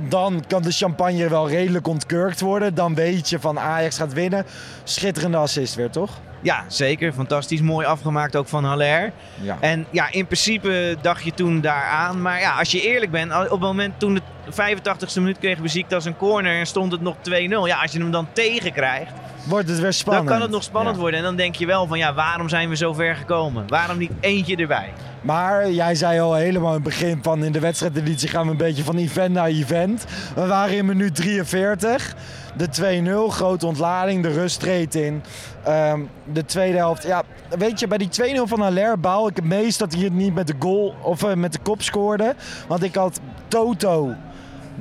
dan 0.08 0.44
kan 0.46 0.62
de 0.62 0.72
champagne 0.72 1.28
wel 1.28 1.48
redelijk 1.48 1.86
ontkurkt 1.86 2.40
worden. 2.40 2.74
Dan 2.74 2.94
weet 2.94 3.28
je 3.28 3.40
van 3.40 3.58
Ajax 3.58 3.96
gaat 3.96 4.12
winnen. 4.12 4.46
Schitterende 4.84 5.36
assist 5.36 5.74
weer, 5.74 5.90
toch? 5.90 6.20
Ja, 6.42 6.64
zeker. 6.68 7.12
Fantastisch. 7.12 7.60
Mooi 7.60 7.86
afgemaakt 7.86 8.36
ook 8.36 8.48
van 8.48 8.64
Haller. 8.64 9.12
Ja. 9.40 9.56
En 9.60 9.86
ja, 9.90 10.12
in 10.12 10.26
principe 10.26 10.96
dacht 11.00 11.24
je 11.24 11.34
toen 11.34 11.60
daaraan. 11.60 12.22
Maar 12.22 12.40
ja, 12.40 12.58
als 12.58 12.70
je 12.70 12.80
eerlijk 12.82 13.10
bent, 13.10 13.32
op 13.32 13.50
het 13.50 13.60
moment 13.60 13.98
toen 13.98 14.20
de 14.44 14.52
85ste 14.52 15.20
minuut 15.20 15.38
ziekte 15.64 15.94
als 15.94 16.04
een 16.04 16.16
corner 16.16 16.58
en 16.58 16.66
stond 16.66 16.92
het 16.92 17.00
nog 17.00 17.14
2-0. 17.16 17.66
Ja, 17.66 17.80
als 17.82 17.92
je 17.92 17.98
hem 17.98 18.10
dan 18.10 18.26
tegenkrijgt, 18.32 19.12
Wordt 19.44 19.68
het 19.68 19.80
weer 19.80 19.92
spannend. 19.92 20.26
dan 20.28 20.34
kan 20.36 20.42
het 20.46 20.54
nog 20.54 20.62
spannend 20.62 20.94
Ja. 20.94 21.00
worden. 21.00 21.18
En 21.18 21.24
dan 21.24 21.36
denk 21.36 21.54
je 21.54 21.66
wel 21.66 21.86
van 21.86 21.98
ja, 21.98 22.14
waarom 22.14 22.48
zijn 22.48 22.68
we 22.68 22.76
zo 22.76 22.92
ver 22.92 23.14
gekomen? 23.16 23.64
Waarom 23.68 23.98
niet 23.98 24.10
eentje 24.20 24.56
erbij? 24.56 24.92
Maar 25.20 25.70
jij 25.70 25.94
zei 25.94 26.20
al 26.20 26.34
helemaal 26.34 26.68
in 26.68 26.74
het 26.74 26.82
begin 26.82 27.18
van 27.22 27.44
in 27.44 27.52
de 27.52 27.60
wedstrijdeditie 27.60 28.28
gaan 28.28 28.44
we 28.44 28.50
een 28.50 28.56
beetje 28.56 28.84
van 28.84 28.96
event 28.96 29.32
naar 29.34 29.46
event. 29.46 30.04
We 30.34 30.46
waren 30.46 30.76
in 30.76 30.86
minuut 30.86 31.14
43. 31.14 32.14
De 32.56 32.68
2-0, 32.68 33.28
grote 33.30 33.66
ontlading, 33.66 34.22
de 34.22 34.32
rust 34.32 34.60
treedt 34.60 34.94
in. 34.94 35.22
Ehm, 35.64 36.00
de 36.32 36.44
tweede 36.44 36.76
helft, 36.76 37.02
ja, 37.02 37.22
weet 37.58 37.80
je, 37.80 37.86
bij 37.86 37.98
die 37.98 38.08
2-0 38.08 38.46
van 38.46 38.60
Haller 38.60 39.00
baal 39.00 39.28
ik 39.28 39.36
het 39.36 39.44
meest 39.44 39.78
dat 39.78 39.92
hij 39.92 40.02
het 40.04 40.12
niet 40.12 40.34
met 40.34 40.46
de 40.46 40.54
goal 40.58 40.94
of 41.02 41.22
eh, 41.24 41.34
met 41.34 41.52
de 41.52 41.58
kop 41.62 41.82
scoorde. 41.82 42.34
Want 42.68 42.82
ik 42.82 42.94
had 42.94 43.20
Toto, 43.48 44.14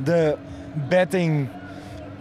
de 0.03 0.38
betting 0.89 1.48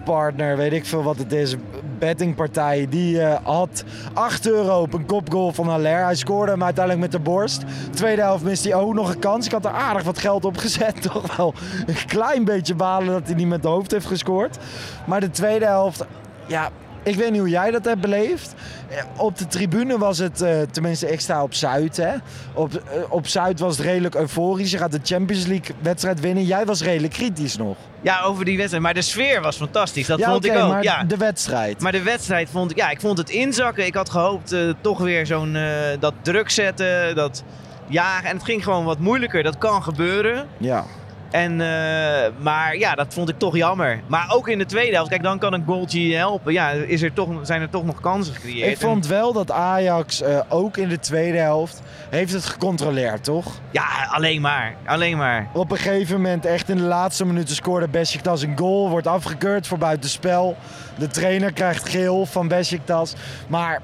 partner, 0.05 0.57
weet 0.57 0.73
ik 0.73 0.87
veel 0.87 1.03
wat 1.03 1.19
het 1.19 1.33
is, 1.33 1.57
bettingpartij, 1.99 2.87
die 2.91 3.21
eh, 3.21 3.39
had 3.43 3.85
8 4.15 4.47
euro 4.49 4.81
op 4.81 4.93
een 4.93 5.07
kopgoal 5.07 5.53
van 5.53 5.69
Haller. 5.69 6.05
Hij 6.05 6.15
scoorde 6.15 6.53
hem 6.53 6.65
uiteindelijk 6.65 7.05
met 7.05 7.23
de 7.23 7.31
borst. 7.31 7.63
Tweede 7.91 8.23
helft 8.23 8.45
miste 8.45 8.69
hij 8.69 8.79
ook 8.79 8.95
nog 8.95 9.15
een 9.15 9.19
kans. 9.19 9.47
Ik 9.47 9.53
had 9.53 9.65
er 9.65 9.71
aardig 9.71 10.03
wat 10.03 10.19
geld 10.19 10.45
op 10.45 10.57
gezet. 10.57 11.03
Toch 11.13 11.37
wel 11.37 11.55
een 11.87 12.07
klein 12.07 12.45
beetje 12.45 12.75
balen 12.75 13.13
dat 13.13 13.27
hij 13.27 13.35
niet 13.35 13.49
met 13.49 13.63
de 13.63 13.69
hoofd 13.69 13.91
heeft 13.91 14.07
gescoord. 14.07 14.59
Maar 15.07 15.21
de 15.21 15.31
tweede 15.31 15.65
helft, 15.65 16.05
ja, 16.47 16.71
ik 17.09 17.17
weet 17.17 17.31
niet 17.31 17.41
hoe 17.41 17.49
jij 17.49 17.71
dat 17.71 17.85
hebt 17.85 18.01
beleefd. 18.01 18.55
Eh, 18.89 18.97
Op 19.17 19.39
de 19.39 19.47
tribune 19.47 19.99
was 19.99 20.19
het, 20.19 20.41
eh, 20.41 20.61
tenminste 20.71 21.13
ik 21.13 21.21
sta 21.21 21.43
op 21.43 21.55
Zuid. 21.55 21.97
Hè. 21.97 22.15
Op, 22.55 22.75
eh, 22.75 22.81
op 23.09 23.27
Zuid 23.27 23.61
was 23.61 23.77
het 23.77 23.87
redelijk 23.87 24.15
euforisch. 24.15 24.71
Je 24.71 24.79
gaat 24.79 24.93
de 24.93 25.01
Champions 25.03 25.47
League 25.47 25.75
wedstrijd 25.83 26.21
winnen. 26.21 26.45
Jij 26.45 26.67
was 26.67 26.83
redelijk 26.83 27.13
kritisch 27.13 27.57
nog. 27.57 27.77
Ja, 28.03 28.21
over 28.23 28.45
die 28.45 28.57
wedstrijd. 28.57 28.83
Maar 28.83 28.95
de 28.95 29.03
sfeer 29.03 29.41
was 29.41 29.57
fantastisch. 29.57 30.07
Dat 30.07 30.19
ja, 30.19 30.31
vond 30.31 30.45
ik 30.45 30.57
ook. 30.57 30.69
maar 30.69 30.83
ja. 30.83 31.05
de 31.05 31.17
wedstrijd. 31.17 31.81
Maar 31.81 31.93
de 31.93 32.03
wedstrijd 32.03 32.49
vond 32.51 32.71
ik, 32.71 32.77
ja, 32.77 32.91
ik 32.91 33.01
vond 33.01 33.19
het 33.19 33.31
inzakken. 33.31 33.87
Ik 33.87 33.95
had 33.95 34.11
gehoopt 34.11 34.53
eh, 34.53 34.61
toch 34.81 34.99
weer 34.99 35.27
zo'n 35.27 35.57
dat 36.01 36.15
druk 36.23 36.51
zetten, 36.51 37.15
dat 37.15 37.43
jagen. 37.87 38.29
En 38.29 38.37
het 38.37 38.45
ging 38.45 38.65
gewoon 38.65 38.85
wat 38.85 38.99
moeilijker. 38.99 39.43
Dat 39.43 39.59
kan 39.59 39.83
gebeuren. 39.83 40.47
Ja. 40.57 40.85
En, 41.31 41.61
eh, 41.61 42.31
maar 42.39 42.77
ja, 42.77 42.95
dat 42.95 43.15
vond 43.15 43.29
ik 43.29 43.39
toch 43.39 43.57
jammer. 43.57 44.01
Maar 44.07 44.33
ook 44.35 44.49
in 44.49 44.59
de 44.59 44.67
tweede 44.67 44.95
helft, 44.95 45.11
kijk, 45.11 45.23
dan 45.23 45.39
kan 45.39 45.53
een 45.53 45.65
goaltje 45.67 46.15
helpen. 46.15 46.53
Ja, 46.53 46.71
is 46.71 47.03
er 47.03 47.13
toch, 47.13 47.29
zijn 47.43 47.61
er 47.61 47.71
toch 47.71 47.85
nog 47.85 48.01
kansen 48.01 48.35
gecreëerd. 48.35 48.71
Ik 48.71 48.79
vond 48.79 49.07
wel 49.07 49.33
dat 49.33 49.51
Ajax 49.51 50.23
eh, 50.23 50.41
ook 50.49 50.77
in 50.77 50.89
de 50.89 50.99
tweede 50.99 51.39
helft 51.39 51.83
heeft 52.11 52.33
het 52.33 52.45
gecontroleerd, 52.45 53.25
toch? 53.25 53.61
Ja, 53.71 53.87
alleen 54.11 54.41
maar. 54.41 54.75
Alleen 54.87 55.17
maar. 55.17 55.49
Op 55.53 55.71
een 55.71 55.77
gegeven 55.77 56.17
moment, 56.17 56.45
echt 56.45 56.69
in 56.69 56.77
de 56.77 56.83
laatste 56.83 57.27
minuten, 57.27 57.55
scoorde 57.55 57.89
Besiktas 57.89 58.43
een 58.43 58.59
goal. 58.59 58.89
Wordt 58.89 59.07
afgekeurd 59.07 59.67
voor 59.67 59.79
buitenspel. 59.79 60.57
De 60.99 61.07
trainer 61.07 61.53
krijgt 61.53 61.89
geel 61.89 62.27
van 62.27 62.49
Besiktas. 62.49 63.15
Maar 63.49 63.83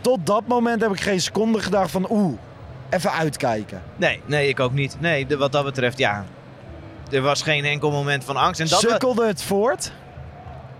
tot 0.00 0.26
dat 0.26 0.46
moment 0.46 0.80
heb 0.80 0.90
ik 0.90 1.00
geen 1.00 1.20
seconde 1.20 1.60
gedacht 1.60 1.90
van 1.90 2.06
oeh, 2.10 2.38
even 2.92 3.12
uitkijken. 3.12 3.82
Nee, 3.96 4.20
nee, 4.26 4.48
ik 4.48 4.60
ook 4.60 4.72
niet. 4.72 4.96
Nee, 5.00 5.26
de- 5.26 5.36
wat 5.36 5.52
dat 5.52 5.64
betreft, 5.64 5.98
ja. 5.98 6.24
Er 7.10 7.20
was 7.22 7.42
geen 7.42 7.64
enkel 7.64 7.90
moment 7.90 8.24
van 8.24 8.36
angst. 8.36 8.60
En 8.60 8.66
dat 8.68 8.80
Sukkelde 8.80 9.26
het 9.26 9.42
voort? 9.42 9.92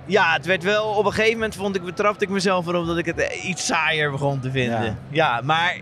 ja, 0.07 0.33
het 0.33 0.47
werd 0.47 0.63
wel... 0.63 0.85
Op 0.85 1.05
een 1.05 1.13
gegeven 1.13 1.33
moment 1.35 1.55
vond 1.57 1.77
ik, 1.77 1.83
betrapte 1.85 2.25
ik 2.25 2.31
mezelf 2.31 2.67
erop 2.67 2.87
dat 2.87 2.99
ik 2.99 3.07
het 3.07 3.19
eh, 3.19 3.45
iets 3.45 3.67
saaier 3.67 4.11
begon 4.11 4.41
te 4.41 4.51
vinden. 4.51 4.85
Ja. 4.85 4.95
Ja, 5.09 5.41
maar... 5.45 5.77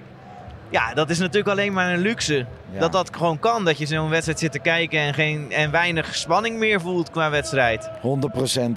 Ja, 0.70 0.94
dat 0.94 1.10
is 1.10 1.18
natuurlijk 1.18 1.48
alleen 1.48 1.72
maar 1.72 1.92
een 1.92 1.98
luxe. 2.00 2.46
Ja. 2.72 2.78
Dat 2.78 2.92
dat 2.92 3.16
gewoon 3.16 3.38
kan. 3.38 3.64
Dat 3.64 3.78
je 3.78 3.86
zo'n 3.86 4.08
wedstrijd 4.08 4.38
zit 4.38 4.52
te 4.52 4.58
kijken 4.58 5.00
en, 5.00 5.14
geen, 5.14 5.52
en 5.52 5.70
weinig 5.70 6.14
spanning 6.14 6.58
meer 6.58 6.80
voelt 6.80 7.10
qua 7.10 7.30
wedstrijd. 7.30 7.88
100% 7.88 7.90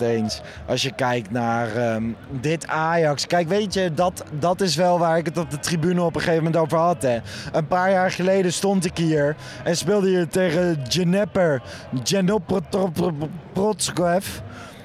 eens. 0.01 0.41
Als 0.67 0.81
je 0.81 0.91
kijkt 0.91 1.31
naar 1.31 1.75
ehm, 1.75 2.03
dit 2.29 2.67
Ajax. 2.67 3.27
Kijk, 3.27 3.47
weet 3.47 3.73
je, 3.73 3.93
dat, 3.93 4.23
dat 4.39 4.61
is 4.61 4.75
wel 4.75 4.99
waar 4.99 5.17
ik 5.17 5.25
het 5.25 5.37
op 5.37 5.51
de 5.51 5.59
tribune 5.59 6.01
op 6.01 6.15
een 6.15 6.21
gegeven 6.21 6.43
moment 6.43 6.61
over 6.61 6.77
had. 6.77 7.01
Hè. 7.01 7.17
Een 7.51 7.67
paar 7.67 7.91
jaar 7.91 8.11
geleden 8.11 8.53
stond 8.53 8.85
ik 8.85 8.97
hier 8.97 9.35
en 9.63 9.77
speelde 9.77 10.11
je 10.11 10.27
tegen 10.27 10.83
Djeneper 10.87 11.61
Djenoprodskov. 12.03 14.27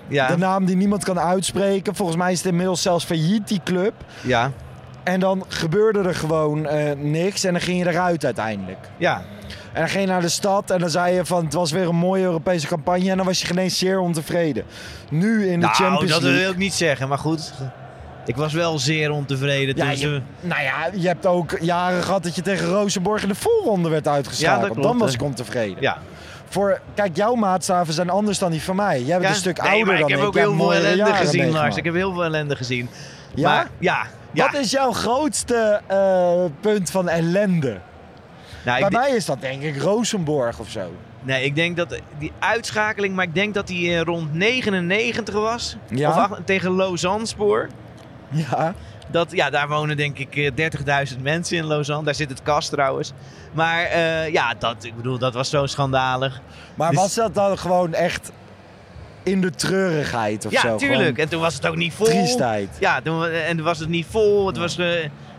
Ja, 0.08 0.26
De 0.26 0.36
naam 0.36 0.64
die 0.64 0.76
niemand 0.76 1.04
kan 1.04 1.20
uitspreken. 1.20 1.94
Volgens 1.94 2.18
mij 2.18 2.32
is 2.32 2.38
het 2.38 2.46
inmiddels 2.46 2.82
zelfs 2.82 3.04
failliet, 3.04 3.48
die 3.48 3.60
club. 3.64 3.94
ja, 4.22 4.50
En 5.08 5.20
dan 5.20 5.44
gebeurde 5.48 6.00
er 6.02 6.14
gewoon 6.14 6.66
eh, 6.66 6.92
niks 6.96 7.44
en 7.44 7.52
dan 7.52 7.60
ging 7.62 7.78
je 7.84 7.90
eruit 7.90 8.24
uiteindelijk. 8.24 8.88
ja. 8.96 9.22
En 9.72 9.80
dan 9.84 9.88
ging 9.88 10.04
je 10.04 10.10
naar 10.10 10.20
de 10.20 10.28
stad 10.28 10.70
en 10.70 10.78
dan 10.78 10.90
zei 10.90 11.14
je 11.14 11.24
van 11.24 11.44
het 11.44 11.52
was 11.54 11.70
weer 11.72 11.88
een 11.88 11.94
mooie 11.96 12.22
Europese 12.22 12.66
campagne 12.66 13.10
en 13.10 13.16
dan 13.16 13.26
was 13.26 13.40
je 13.40 13.46
geen 13.46 13.58
eens 13.58 13.78
zeer 13.78 13.98
ontevreden. 14.00 14.64
Nu 15.10 15.46
in 15.48 15.60
de 15.60 15.66
Nou, 15.66 15.74
Champions 15.74 16.10
dat 16.12 16.22
League. 16.22 16.40
wil 16.40 16.50
ik 16.50 16.56
niet 16.56 16.74
zeggen. 16.74 17.08
Maar 17.08 17.18
goed, 17.18 17.52
ik 18.26 18.36
was 18.36 18.52
wel 18.52 18.78
zeer 18.78 19.10
ontevreden 19.10 19.76
Ja, 19.76 19.90
je, 19.90 20.20
nou 20.40 20.62
ja, 20.62 20.74
je 20.94 21.06
hebt 21.06 21.26
ook 21.26 21.58
jaren 21.60 22.02
gehad 22.02 22.22
dat 22.22 22.34
je 22.34 22.42
tegen 22.42 22.66
Rozenborg 22.68 23.22
in 23.22 23.28
de 23.28 23.34
voorronde 23.34 23.88
werd 23.88 24.08
uitgeschakeld. 24.08 24.68
Ja, 24.68 24.74
dat 24.74 24.82
dan 24.82 24.98
was 24.98 25.14
ik 25.14 25.22
ontevreden. 25.22 25.76
Ja, 25.80 25.98
Voor, 26.48 26.80
kijk, 26.94 27.16
jouw 27.16 27.34
maatstaven 27.34 27.94
zijn 27.94 28.10
anders 28.10 28.38
dan 28.38 28.50
die 28.50 28.62
van 28.62 28.76
mij. 28.76 28.98
Jij 29.02 29.06
bent 29.18 29.22
Ja? 29.22 29.28
een 29.28 29.34
stuk 29.34 29.62
nee, 29.62 29.70
ouder 29.70 29.98
dan 29.98 30.08
ik 30.08 30.16
heb 30.16 30.24
ook 30.24 30.34
heel 30.34 30.54
veel 30.56 30.74
ellende 30.74 31.12
gezien, 31.14 31.50
Lars. 31.50 31.76
Ik 31.76 31.84
heb 31.84 31.94
heel 31.94 32.12
veel 32.12 32.24
ellende 32.24 32.56
gezien. 32.56 32.88
Ja? 33.34 33.48
Maar, 33.48 33.66
ja, 33.78 34.06
ja. 34.32 34.44
Wat 34.50 34.60
is 34.60 34.70
jouw 34.70 34.92
grootste 34.92 35.80
eh, 35.86 36.44
punt 36.60 36.90
van 36.90 37.08
ellende? 37.08 37.78
Nou, 38.64 38.80
Bij 38.80 38.90
mij 38.90 39.10
is 39.10 39.24
dat 39.24 39.40
denk 39.40 39.62
ik 39.62 39.80
Rozenborg 39.82 40.58
of 40.58 40.68
zo. 40.68 40.90
nee, 41.22 41.44
ik 41.44 41.54
denk 41.54 41.76
dat 41.76 41.98
die 42.18 42.32
uitschakeling, 42.38 43.14
maar 43.14 43.24
ik 43.24 43.34
denk 43.34 43.54
dat 43.54 43.66
die 43.66 43.94
eh, 43.94 44.00
rond 44.00 44.34
99 44.34 45.34
was. 45.34 45.76
Ja? 45.88 46.28
Of 46.30 46.38
tegen 46.44 46.76
Lausanne 46.76 47.26
spoor. 47.26 47.68
Ja. 48.28 48.74
Dat, 49.10 49.30
ja, 49.32 49.50
daar 49.50 49.68
wonen 49.68 49.96
denk 49.96 50.18
ik 50.18 50.36
eh, 50.36 51.10
30.000 51.12 51.18
mensen 51.22 51.56
in 51.56 51.66
Lausanne. 51.66 52.04
Daar 52.04 52.14
zit 52.14 52.30
het 52.30 52.42
kast 52.42 52.70
trouwens. 52.70 53.12
Maar 53.52 53.82
eh, 53.84 54.32
ja, 54.32 54.54
dat, 54.58 54.84
ik 54.84 54.96
bedoel, 54.96 55.18
dat 55.18 55.34
was 55.34 55.50
zo 55.50 55.66
schandalig. 55.66 56.40
Maar 56.74 56.90
Dus- 56.90 56.98
was 56.98 57.14
dat 57.14 57.34
dan 57.34 57.58
gewoon 57.58 57.94
echt 57.94 58.30
in 59.30 59.40
de 59.40 59.50
treurigheid 59.50 60.46
of 60.46 60.52
ja, 60.52 60.60
zo? 60.60 60.76
tuurlijk. 60.76 61.00
Gewoon 61.00 61.16
En 61.16 61.28
toen 61.28 61.40
was 61.40 61.54
het 61.54 61.66
ook 61.66 61.76
niet 61.76 61.92
vol. 61.94 62.06
Triestheid. 62.06 62.68
Ja, 62.80 63.00
toen, 63.00 63.24
en 63.26 63.56
toen 63.56 63.64
was 63.64 63.78
het 63.78 63.88
niet 63.88 64.06
vol. 64.10 64.46
Het 64.46 64.56
was, 64.56 64.78
eh, 64.78 64.86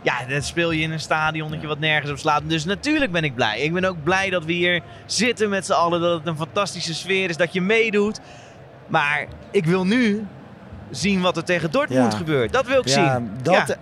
ja, 0.02 0.14
dan 0.30 0.42
speel 0.42 0.72
je 0.72 0.82
in 0.82 0.92
een 0.92 1.00
stadion 1.00 1.52
dat 1.52 1.62
je 1.62 1.68
wat 1.68 1.80
nergens 1.80 2.12
op 2.12 2.18
slaat. 2.18 2.42
Dus 2.48 2.66
natuurlijk 2.66 3.12
ben 3.12 3.24
ik 3.24 3.36
blij. 3.36 3.60
Ik 3.60 3.74
ben 3.74 3.86
ook 3.86 4.04
blij 4.04 4.30
dat 4.30 4.46
we 4.46 4.52
hier 4.54 4.82
zitten 5.06 5.50
met 5.50 5.66
z'n 5.66 5.72
allen. 5.72 6.02
Dat 6.02 6.18
het 6.18 6.28
een 6.28 6.38
fantastische 6.38 6.94
sfeer 6.94 7.30
is. 7.30 7.38
Dat 7.38 7.54
je 7.54 7.62
meedoet. 7.62 8.20
Maar 8.88 9.26
ik 9.52 9.66
wil 9.66 9.86
nu 9.86 10.26
zien 10.92 11.22
wat 11.22 11.38
er 11.38 11.44
tegen 11.44 11.72
Dortmund 11.72 12.12
Ja. 12.12 12.18
gebeurt. 12.18 12.54
Dat 12.54 12.68
wil 12.68 12.80
ik 12.80 12.88
Ja, 12.88 13.16
zien. 13.16 13.32
dat, 13.42 13.54
Ja. 13.68 13.76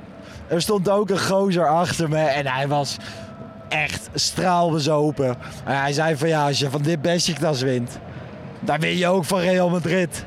er 0.48 0.62
stond 0.62 0.90
ook 0.90 1.10
een 1.10 1.20
gozer 1.20 1.68
achter 1.70 2.10
me 2.10 2.20
en 2.20 2.46
hij 2.48 2.68
was 2.68 2.98
echt 3.70 4.10
straalbezopen. 4.14 5.28
En 5.66 5.80
hij 5.80 5.94
zei 5.94 6.18
van 6.18 6.28
ja, 6.28 6.46
als 6.48 6.60
je 6.60 6.70
van 6.70 6.82
dit 6.82 7.02
Besiktas 7.02 7.62
wint, 7.62 8.00
dan 8.60 8.80
win 8.80 8.98
je 8.98 9.08
ook 9.08 9.26
van 9.26 9.40
Real 9.40 9.70
Madrid. 9.70 10.26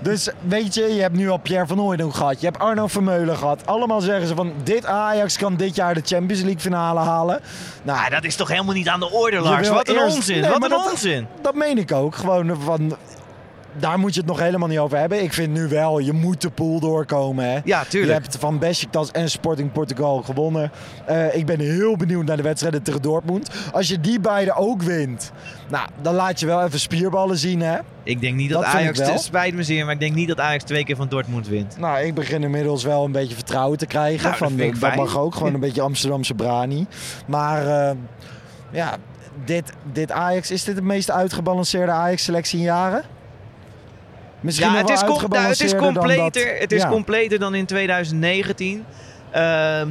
Dus 0.00 0.28
weet 0.48 0.74
je, 0.74 0.94
je 0.94 1.00
hebt 1.00 1.16
nu 1.16 1.30
al 1.30 1.36
Pierre 1.36 1.66
van 1.66 1.78
Hooydonk 1.78 2.14
gehad. 2.14 2.40
Je 2.40 2.46
hebt 2.46 2.58
Arno 2.58 2.86
Vermeulen 2.86 3.36
gehad. 3.36 3.66
Allemaal 3.66 4.00
zeggen 4.00 4.26
ze 4.26 4.34
van 4.34 4.52
dit 4.64 4.86
Ajax 4.86 5.36
kan 5.36 5.56
dit 5.56 5.74
jaar 5.76 5.94
de 5.94 6.02
Champions 6.04 6.42
League 6.42 6.60
finale 6.60 7.00
halen. 7.00 7.40
Nou, 7.82 8.10
dat 8.10 8.24
is 8.24 8.36
toch 8.36 8.48
helemaal 8.48 8.74
niet 8.74 8.88
aan 8.88 9.00
de 9.00 9.10
orde, 9.10 9.40
Lars? 9.40 9.68
Wat 9.68 9.88
een 9.88 9.94
eerst- 9.96 10.16
onzin. 10.16 10.40
Nee, 10.40 10.50
wat 10.50 10.62
een 10.62 10.68
dat- 10.68 10.90
onzin. 10.90 11.26
dat 11.42 11.54
meen 11.54 11.78
ik 11.78 11.92
ook. 11.92 12.14
Gewoon 12.16 12.56
van, 12.60 12.96
daar 13.78 13.98
moet 13.98 14.14
je 14.14 14.20
het 14.20 14.28
nog 14.28 14.38
helemaal 14.38 14.68
niet 14.68 14.78
over 14.78 14.98
hebben. 14.98 15.22
Ik 15.22 15.32
vind 15.32 15.52
nu 15.52 15.68
wel, 15.68 15.98
je 15.98 16.12
moet 16.12 16.40
de 16.40 16.50
pool 16.50 16.80
doorkomen. 16.80 17.44
Hè. 17.44 17.60
Ja, 17.64 17.80
Je 17.80 17.86
tuurlijk. 17.88 18.22
hebt 18.22 18.36
van 18.36 18.58
Besiktas 18.58 19.10
en 19.10 19.30
Sporting 19.30 19.72
Portugal 19.72 20.22
gewonnen. 20.22 20.70
Eh, 21.06 21.36
ik 21.36 21.46
ben 21.46 21.60
heel 21.60 21.96
benieuwd 21.96 22.24
naar 22.24 22.36
de 22.36 22.42
wedstrijden 22.42 22.82
tegen 22.82 23.02
Dortmund. 23.02 23.50
Als 23.72 23.88
je 23.88 24.00
die 24.00 24.20
beide 24.20 24.54
ook 24.54 24.82
wint, 24.82 25.32
nou, 25.68 25.88
dan 26.02 26.14
laat 26.14 26.40
je 26.40 26.46
wel 26.46 26.62
even 26.64 26.80
spierballen 26.80 27.36
zien, 27.38 27.60
hè? 27.60 27.78
Ik 28.02 28.20
denk 28.20 28.36
niet 28.36 28.50
dat, 28.50 28.64
Ajax, 28.64 28.98
het 28.98 29.20
spijt 29.20 29.54
me 29.54 29.62
zeer, 29.62 29.84
maar 29.84 29.94
ik 29.94 30.00
denk 30.00 30.14
niet 30.14 30.28
dat 30.28 30.40
Ajax 30.40 30.64
twee 30.64 30.84
keer 30.84 30.96
van 30.96 31.08
Dortmund 31.08 31.48
wint. 31.48 31.78
Nou, 31.78 32.00
ik 32.00 32.14
begin 32.14 32.42
inmiddels 32.42 32.84
wel 32.84 33.04
een 33.04 33.12
beetje 33.12 33.34
vertrouwen 33.34 33.78
te 33.78 33.86
krijgen. 33.86 34.30
Nou, 34.30 34.38
dat 34.38 34.48
van, 34.48 34.80
dat 34.80 34.94
mag 34.94 35.18
ook, 35.18 35.34
gewoon 35.34 35.54
een 35.54 35.60
beetje 35.60 35.82
Amsterdamse 35.82 36.34
brani. 36.34 36.86
Maar 37.26 37.66
eh, 37.66 37.96
ja, 38.70 38.96
dit, 39.44 39.72
dit 39.92 40.10
Ajax, 40.12 40.50
is 40.50 40.64
dit 40.64 40.74
de 40.74 40.82
meest 40.82 41.10
uitgebalanceerde 41.10 41.92
Ajax-selectie 41.92 42.58
in 42.58 42.64
jaren? 42.64 43.02
Misschien 44.42 44.66
ja, 44.66 44.72
nog 44.72 44.80
het 44.80 44.90
is, 44.90 45.04
com- 45.04 45.30
nou, 45.30 45.46
het 45.48 45.60
is 45.60 45.70
dan 45.70 45.80
completer. 45.80 46.44
dat- 46.52 46.60
Het 46.60 46.72
is 46.72 46.82
ja. 46.82 46.88
completer 46.88 47.38
dan 47.38 47.54
in 47.54 47.66
2019. 47.66 48.84
Ehm, 49.30 49.88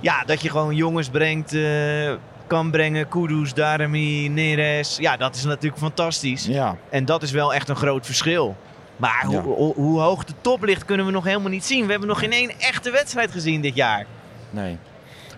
ja, 0.00 0.22
dat 0.26 0.42
je 0.42 0.50
gewoon 0.50 0.74
jongens 0.74 1.08
brengt. 1.08 1.52
eh, 1.54 2.12
kan 2.46 2.70
brengen. 2.70 3.08
Kudus, 3.08 3.54
Darami, 3.54 4.28
Neres. 4.28 4.96
Ja, 5.00 5.16
dat 5.16 5.34
is 5.34 5.44
natuurlijk 5.44 5.82
fantastisch. 5.82 6.46
Ja, 6.46 6.76
En 6.90 7.04
dat 7.04 7.22
is 7.22 7.30
wel 7.30 7.54
echt 7.54 7.68
een 7.68 7.76
groot 7.76 8.06
verschil. 8.06 8.56
Maar 8.96 9.24
hoe, 9.26 9.40
hoe, 9.40 9.74
hoe 9.74 10.00
hoog 10.00 10.24
de 10.24 10.32
top 10.40 10.62
ligt 10.64 10.84
kunnen 10.84 11.06
we 11.06 11.12
nog 11.12 11.24
helemaal 11.24 11.50
niet 11.50 11.64
zien. 11.64 11.84
We 11.84 11.90
hebben 11.90 12.08
nog 12.08 12.18
geen 12.18 12.32
één 12.32 12.52
echte 12.58 12.90
wedstrijd 12.90 13.30
gezien 13.30 13.60
dit 13.60 13.74
jaar. 13.74 14.06
nee. 14.50 14.78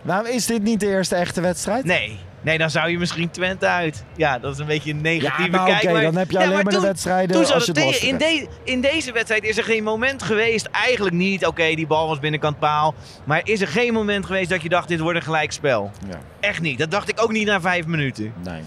Nou, 0.03 0.29
is 0.29 0.47
dit 0.47 0.63
niet 0.63 0.81
de 0.81 0.87
eerste 0.87 1.15
echte 1.17 1.41
wedstrijd? 1.41 1.85
Nee, 1.85 2.19
nee 2.47 2.59
dan 2.59 2.71
zou 2.71 2.91
je 2.91 2.99
misschien 2.99 3.31
Twente 3.31 3.67
uit. 3.67 4.05
Ja, 4.17 4.39
dat 4.39 4.53
is 4.53 4.59
een 4.59 4.67
beetje 4.67 4.91
een 4.91 5.01
negatieve 5.01 5.43
Ja, 5.43 5.49
maar 5.57 5.67
kijk. 5.67 5.83
oké, 5.83 5.93
maar- 5.93 6.03
dan 6.03 6.17
heb 6.17 6.31
je 6.31 6.39
alleen 6.39 6.53
maar 6.53 6.65
de 6.65 6.71
toen- 6.71 6.83
wedstrijden 6.83 7.37
toen 7.37 7.53
als 7.55 7.65
je 7.67 7.73
het 7.73 7.97
in, 8.03 8.19
de- 8.19 8.47
in 8.65 8.81
deze 8.81 9.13
wedstrijd 9.13 9.45
is 9.45 9.57
er 9.59 9.65
geen 9.65 9.83
moment 9.85 10.23
geweest, 10.23 10.67
eigenlijk 10.67 11.15
niet. 11.17 11.47
Oké, 11.47 11.75
die 11.75 11.87
bal 11.87 12.09
was 12.09 12.19
binnenkant 12.19 12.59
paal. 12.59 12.95
Maar 13.25 13.41
is 13.45 13.61
er 13.61 13.69
geen 13.69 13.93
moment 13.93 14.27
geweest 14.27 14.51
dat 14.51 14.63
je 14.63 14.69
dacht, 14.69 14.89
dit 14.89 15.01
wordt 15.01 15.19
een 15.19 15.25
gelijkspel? 15.25 15.91
Ja. 16.09 16.19
Echt 16.41 16.61
niet. 16.61 16.79
Dat 16.79 16.91
dacht 16.91 17.09
ik 17.09 17.23
ook 17.23 17.33
niet 17.33 17.47
na 17.47 17.61
vijf 17.61 17.87
minuten. 17.87 18.33
Nee. 18.45 18.61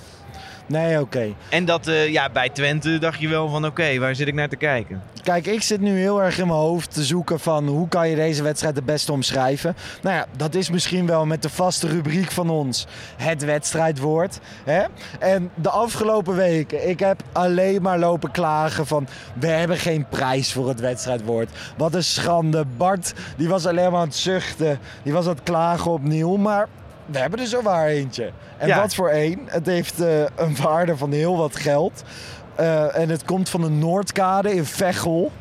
Nee, 0.70 1.00
oké. 1.00 1.34
En 1.50 1.66
dat, 1.66 1.88
eh, 1.88 2.12
ja, 2.12 2.30
bij 2.30 2.50
Twente 2.50 2.98
dacht 2.98 3.20
je 3.20 3.28
wel 3.28 3.50
van, 3.50 3.66
oké, 3.66 4.00
waar 4.00 4.16
zit 4.16 4.28
ik 4.28 4.34
naar 4.34 4.50
te 4.50 4.56
kijken? 4.56 5.02
Kijk, 5.24 5.46
ik 5.46 5.62
zit 5.62 5.82
nu 5.82 6.00
heel 6.00 6.24
erg 6.24 6.38
in 6.38 6.48
mijn 6.48 6.60
hoofd 6.60 6.94
te 6.94 7.04
zoeken 7.04 7.40
van 7.40 7.68
hoe 7.68 7.88
kan 7.88 8.10
je 8.10 8.16
deze 8.16 8.44
wedstrijd 8.44 8.76
het 8.76 8.86
beste 8.86 9.12
omschrijven. 9.12 9.76
Nou 10.02 10.16
ja, 10.16 10.26
dat 10.38 10.56
is 10.56 10.70
misschien 10.70 11.06
wel 11.06 11.26
met 11.26 11.42
de 11.42 11.50
vaste 11.50 11.88
rubriek 11.88 12.32
van 12.32 12.50
ons, 12.50 12.88
het 13.18 13.46
wedstrijdwoord. 13.46 14.40
Hè? 14.64 14.84
En 15.20 15.52
de 15.56 15.70
afgelopen 15.70 16.36
weken, 16.36 16.90
ik 16.90 17.00
heb 17.00 17.24
alleen 17.32 17.82
maar 17.82 18.00
lopen 18.00 18.32
klagen 18.32 18.88
van 18.88 19.08
we 19.34 19.48
hebben 19.48 19.78
geen 19.78 20.06
prijs 20.10 20.54
voor 20.54 20.68
het 20.68 20.80
wedstrijdwoord. 20.80 21.50
Wat 21.78 21.96
een 21.96 22.04
schande. 22.04 22.66
Bart, 22.78 23.14
die 23.38 23.50
was 23.50 23.66
alleen 23.66 23.92
maar 23.92 24.02
aan 24.02 24.08
het 24.08 24.16
zuchten. 24.16 24.80
Die 25.04 25.14
was 25.14 25.26
aan 25.26 25.34
het 25.34 25.44
klagen 25.44 25.92
opnieuw, 25.92 26.36
maar 26.36 26.68
we 27.12 27.20
hebben 27.20 27.40
er 27.40 27.48
zowaar 27.48 27.88
eentje. 27.88 28.32
En 28.58 28.68
Ja. 28.68 28.82
wat 28.82 28.96
voor 28.96 29.10
één? 29.10 29.40
Het 29.46 29.66
heeft 29.66 30.02
eh, 30.02 30.22
een 30.36 30.56
waarde 30.62 30.98
van 30.98 31.12
heel 31.12 31.38
wat 31.38 31.56
geld. 31.56 32.04
Eh, 32.56 32.98
en 32.98 33.10
het 33.10 33.26
komt 33.26 33.50
van 33.50 33.62
de 33.62 33.70
Noordkade 33.70 34.54
in 34.56 34.66
Veghel. 34.66 35.32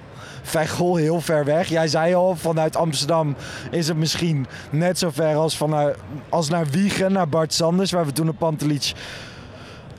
Veghel, 0.43 0.97
heel 0.97 1.21
ver 1.21 1.45
weg. 1.45 1.69
Jij 1.69 1.89
zei 1.89 2.15
al, 2.15 2.37
vanuit 2.37 2.77
Amsterdam 2.77 3.37
is 3.71 3.89
het 3.89 3.97
misschien 3.97 4.47
net 4.71 4.99
zo 4.99 5.11
ver 5.11 5.35
als, 5.37 5.57
vanuit, 5.57 5.97
als 6.29 6.49
naar 6.49 6.67
Wiegen, 6.67 7.13
naar 7.13 7.29
Bart 7.29 7.55
Sanders, 7.55 7.91
waar 7.91 8.07
we 8.07 8.13
toen 8.13 8.27
een 8.27 8.37
Pantelic 8.37 8.93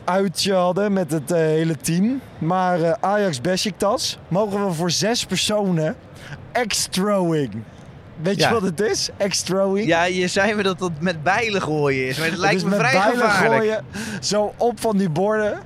uitje 0.04 0.54
hadden 0.54 0.94
met 0.94 1.12
het 1.12 1.32
eh, 1.32 1.38
hele 1.38 1.78
team. 1.78 2.22
Maar 2.38 2.98
Ajax 3.00 3.42
Besiktas 3.42 4.18
mogen 4.28 4.66
we 4.66 4.74
voor 4.74 4.92
zes 4.92 5.26
personen 5.26 5.96
extrowing. 6.52 7.64
Weet 8.22 8.42
je 8.42 8.50
wat 8.50 8.62
het 8.62 8.80
is? 8.80 9.10
Extrowing? 9.18 9.88
Ja, 9.88 10.04
je 10.04 10.28
zei 10.28 10.54
me 10.54 10.64
dat 10.64 10.80
dat 10.80 10.92
met 11.00 11.24
bijlen 11.24 11.62
gooien 11.62 12.08
is. 12.08 12.18
Maar 12.18 12.28
het 12.28 12.38
lijkt 12.38 12.64
me 12.64 12.70
met 12.70 12.80
vrij 12.80 12.92
bijlen 12.92 13.30
gevaarlijk. 13.30 13.62
gooien, 13.62 13.86
zo 14.22 14.54
op 14.58 14.80
van 14.80 14.98
die 14.98 15.10
borden. 15.10 15.60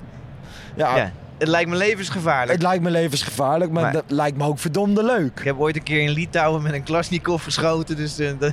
Ja, 0.76 1.12
het 1.38 1.48
lijkt 1.48 1.70
me 1.70 1.76
levensgevaarlijk. 1.76 2.52
het 2.52 2.62
lijkt 2.62 2.82
me 2.82 2.90
levensgevaarlijk, 2.90 3.70
maar, 3.70 3.82
Maar- 3.82 3.92
dat 3.92 4.04
lijkt 4.06 4.36
me 4.36 4.44
ook 4.44 4.58
verdomde 4.58 5.04
leuk. 5.04 5.38
Ik 5.38 5.44
heb 5.44 5.58
ooit 5.58 5.76
een 5.76 5.82
keer 5.82 6.00
in 6.02 6.10
Litouwen 6.10 6.62
met 6.62 6.72
een 6.72 6.82
Klasnikov 6.82 7.42
geschoten, 7.44 7.96
dus 7.96 8.18
eh, 8.18 8.28
dat, 8.38 8.52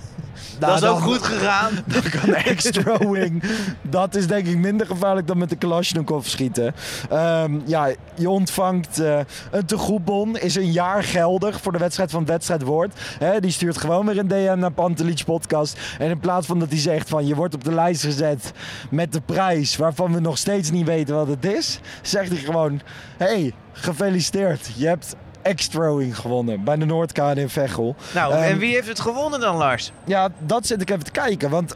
Nou, 0.59 0.71
dat 0.73 0.81
is 0.83 0.89
ook 0.89 0.99
dan- 0.99 1.07
goed 1.07 1.23
gegaan. 1.23 1.71
Dan 1.85 2.01
kan 2.09 2.33
extrowing. 2.33 3.43
dat 3.81 4.15
is 4.15 4.27
denk 4.27 4.47
ik 4.47 4.57
minder 4.57 4.85
gevaarlijk 4.87 5.27
dan 5.27 5.37
met 5.37 5.49
de 5.49 5.55
Kalashnikov 5.55 6.25
schieten. 6.25 6.73
Ehm, 7.09 7.59
ja, 7.65 7.89
je 8.15 8.29
ontvangt 8.29 8.99
eh, 8.99 9.19
een 9.51 9.65
tegoedbon. 9.65 10.37
Is 10.37 10.55
een 10.55 10.71
jaar 10.71 11.03
geldig 11.03 11.61
voor 11.61 11.71
de 11.71 11.77
wedstrijd 11.77 12.11
van 12.11 12.19
het 12.19 12.29
wedstrijdwoord. 12.29 12.99
Hè, 13.19 13.39
die 13.39 13.51
stuurt 13.51 13.77
gewoon 13.77 14.05
weer 14.05 14.17
een 14.17 14.27
DM 14.27 14.55
naar 14.59 14.71
Pantelic 14.71 15.23
podcast. 15.25 15.79
En 15.99 16.09
in 16.09 16.19
plaats 16.19 16.47
van 16.47 16.59
dat 16.59 16.69
hij 16.69 16.79
zegt 16.79 17.09
van 17.09 17.27
je 17.27 17.35
wordt 17.35 17.53
op 17.55 17.63
de 17.63 17.73
lijst 17.73 18.03
gezet 18.03 18.51
met 18.89 19.13
de 19.13 19.21
prijs 19.25 19.75
waarvan 19.75 20.13
we 20.13 20.19
nog 20.19 20.37
steeds 20.37 20.71
niet 20.71 20.85
weten 20.85 21.15
wat 21.15 21.27
het 21.27 21.45
is. 21.45 21.79
Zegt 22.01 22.29
hij 22.29 22.37
gewoon, 22.37 22.70
hey, 23.17 23.53
gefeliciteerd. 23.73 24.69
Je 24.75 24.87
hebt 24.87 25.15
extrowing 25.41 26.17
gewonnen 26.17 26.63
bij 26.63 26.75
de 26.75 26.85
Noordkade 26.85 27.41
in 27.41 27.49
Veghel. 27.49 27.95
Nou, 28.13 28.33
Ehm, 28.33 28.43
en 28.43 28.57
wie 28.57 28.73
heeft 28.73 28.87
het 28.87 28.99
gewonnen 28.99 29.39
dan, 29.39 29.55
Lars? 29.55 29.91
Ja, 30.03 30.29
dat 30.39 30.65
zit 30.67 30.81
ik 30.81 30.89
even 30.89 31.03
te 31.03 31.11
kijken. 31.11 31.49
Want 31.49 31.75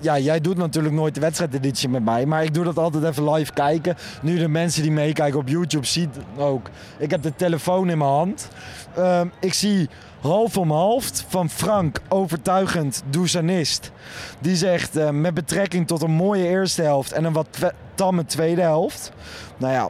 ja, 0.00 0.18
jij 0.18 0.40
doet 0.40 0.56
natuurlijk 0.56 0.94
nooit 0.94 1.14
de 1.14 1.20
wedstrijdeditie 1.20 1.88
met 1.88 2.04
mij. 2.04 2.26
Maar 2.26 2.42
ik 2.44 2.54
doe 2.54 2.64
dat 2.64 2.78
altijd 2.78 3.04
even 3.04 3.32
live 3.32 3.52
kijken. 3.52 3.96
Nu 4.22 4.38
de 4.38 4.48
mensen 4.48 4.82
die 4.82 4.90
meekijken 4.92 5.38
op 5.38 5.48
YouTube 5.48 5.86
zien 5.86 6.10
ook. 6.36 6.70
Ik 6.98 7.10
heb 7.10 7.22
de 7.22 7.34
telefoon 7.36 7.90
in 7.90 7.98
mijn 7.98 8.10
hand. 8.10 8.48
Ehm, 8.96 9.26
ik 9.40 9.54
zie 9.54 9.88
half 10.20 10.56
om 10.56 10.70
half 10.70 11.10
van 11.28 11.50
Frank, 11.50 11.98
overtuigend 12.08 13.02
dousanist. 13.10 13.90
Die 14.38 14.56
zegt 14.56 14.96
eh, 14.96 15.10
met 15.10 15.34
betrekking 15.34 15.86
tot 15.86 16.02
een 16.02 16.10
mooie 16.10 16.48
eerste 16.48 16.82
helft 16.82 17.12
en 17.12 17.24
een 17.24 17.32
wat 17.32 17.48
tamme 17.94 18.24
tweede 18.24 18.60
helft. 18.62 19.12
Nou 19.56 19.72
ja, 19.72 19.88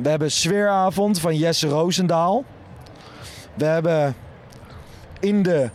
we 0.00 0.08
hebben 0.08 0.30
sfeeravond 0.30 1.20
van 1.20 1.36
Jesse 1.36 1.68
Roosendaal. 1.68 2.44
We 3.54 3.64
hebben 3.64 4.14
in 5.20 5.42
de 5.42 5.70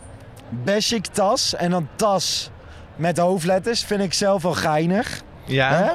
Besiktas 0.48 1.54
en 1.54 1.70
dan 1.70 1.88
tas 1.96 2.50
met 2.96 3.18
hoofdletters. 3.18 3.84
Vind 3.84 4.00
ik 4.00 4.12
zelf 4.12 4.42
wel 4.42 4.54
geinig. 4.54 5.22
Ja. 5.44 5.72
Hè? 5.72 5.92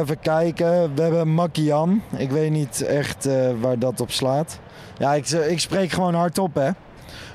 Even 0.00 0.20
kijken. 0.20 0.94
We 0.94 1.02
hebben 1.02 1.34
Makian. 1.34 2.02
Ik 2.16 2.30
weet 2.30 2.50
niet 2.50 2.82
echt 2.82 3.26
eh, 3.26 3.50
waar 3.60 3.78
dat 3.78 4.00
op 4.00 4.10
slaat. 4.10 4.58
Ja, 4.98 5.14
ik, 5.14 5.28
ik 5.28 5.60
spreek 5.60 5.90
gewoon 5.90 6.14
hardop, 6.14 6.54
hè. 6.54 6.70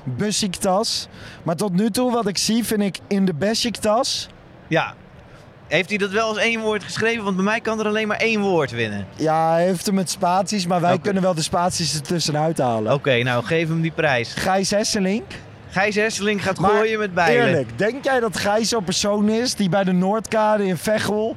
Besiktas. 0.04 1.08
Maar 1.42 1.56
tot 1.56 1.72
nu 1.72 1.90
toe, 1.90 2.12
wat 2.12 2.26
ik 2.26 2.38
zie, 2.38 2.64
vind 2.64 2.82
ik 2.82 2.98
in 3.06 3.24
de 3.24 3.34
Besiktas... 3.34 4.28
Ja. 4.66 4.94
Heeft 5.68 5.88
hij 5.88 5.98
dat 5.98 6.10
wel 6.10 6.28
als 6.28 6.36
één 6.38 6.60
woord 6.60 6.84
geschreven? 6.84 7.24
Want 7.24 7.36
bij 7.36 7.44
mij 7.44 7.60
kan 7.60 7.80
er 7.80 7.86
alleen 7.86 8.08
maar 8.08 8.16
één 8.16 8.40
woord 8.40 8.70
winnen. 8.70 9.06
Ja, 9.16 9.52
hij 9.52 9.64
heeft 9.64 9.86
hem 9.86 9.94
met 9.94 10.10
spaties, 10.10 10.66
maar 10.66 10.80
wij 10.80 10.98
kunnen 10.98 11.22
wel 11.22 11.34
de 11.34 11.42
spaties 11.42 11.94
ertussenuit 11.94 12.58
halen. 12.58 12.92
Oké, 12.92 13.22
nou 13.22 13.44
geef 13.44 13.68
hem 13.68 13.80
die 13.80 13.90
prijs. 13.90 14.32
Gijs 14.32 14.70
Hesselink. 14.70 15.24
Gijs 15.68 15.94
Hesseling 15.94 16.42
gaat 16.42 16.58
Maar 16.58 16.70
gooien 16.70 16.98
met 16.98 17.14
bijlen. 17.14 17.46
Eerlijk, 17.46 17.78
denk 17.78 18.04
jij 18.04 18.20
dat 18.20 18.36
Gijs 18.36 18.68
zo'n 18.68 18.84
persoon 18.84 19.28
is 19.28 19.54
die 19.54 19.68
bij 19.68 19.84
de 19.84 19.92
Noordkade 19.92 20.66
in 20.66 20.76
Veghel... 20.76 21.36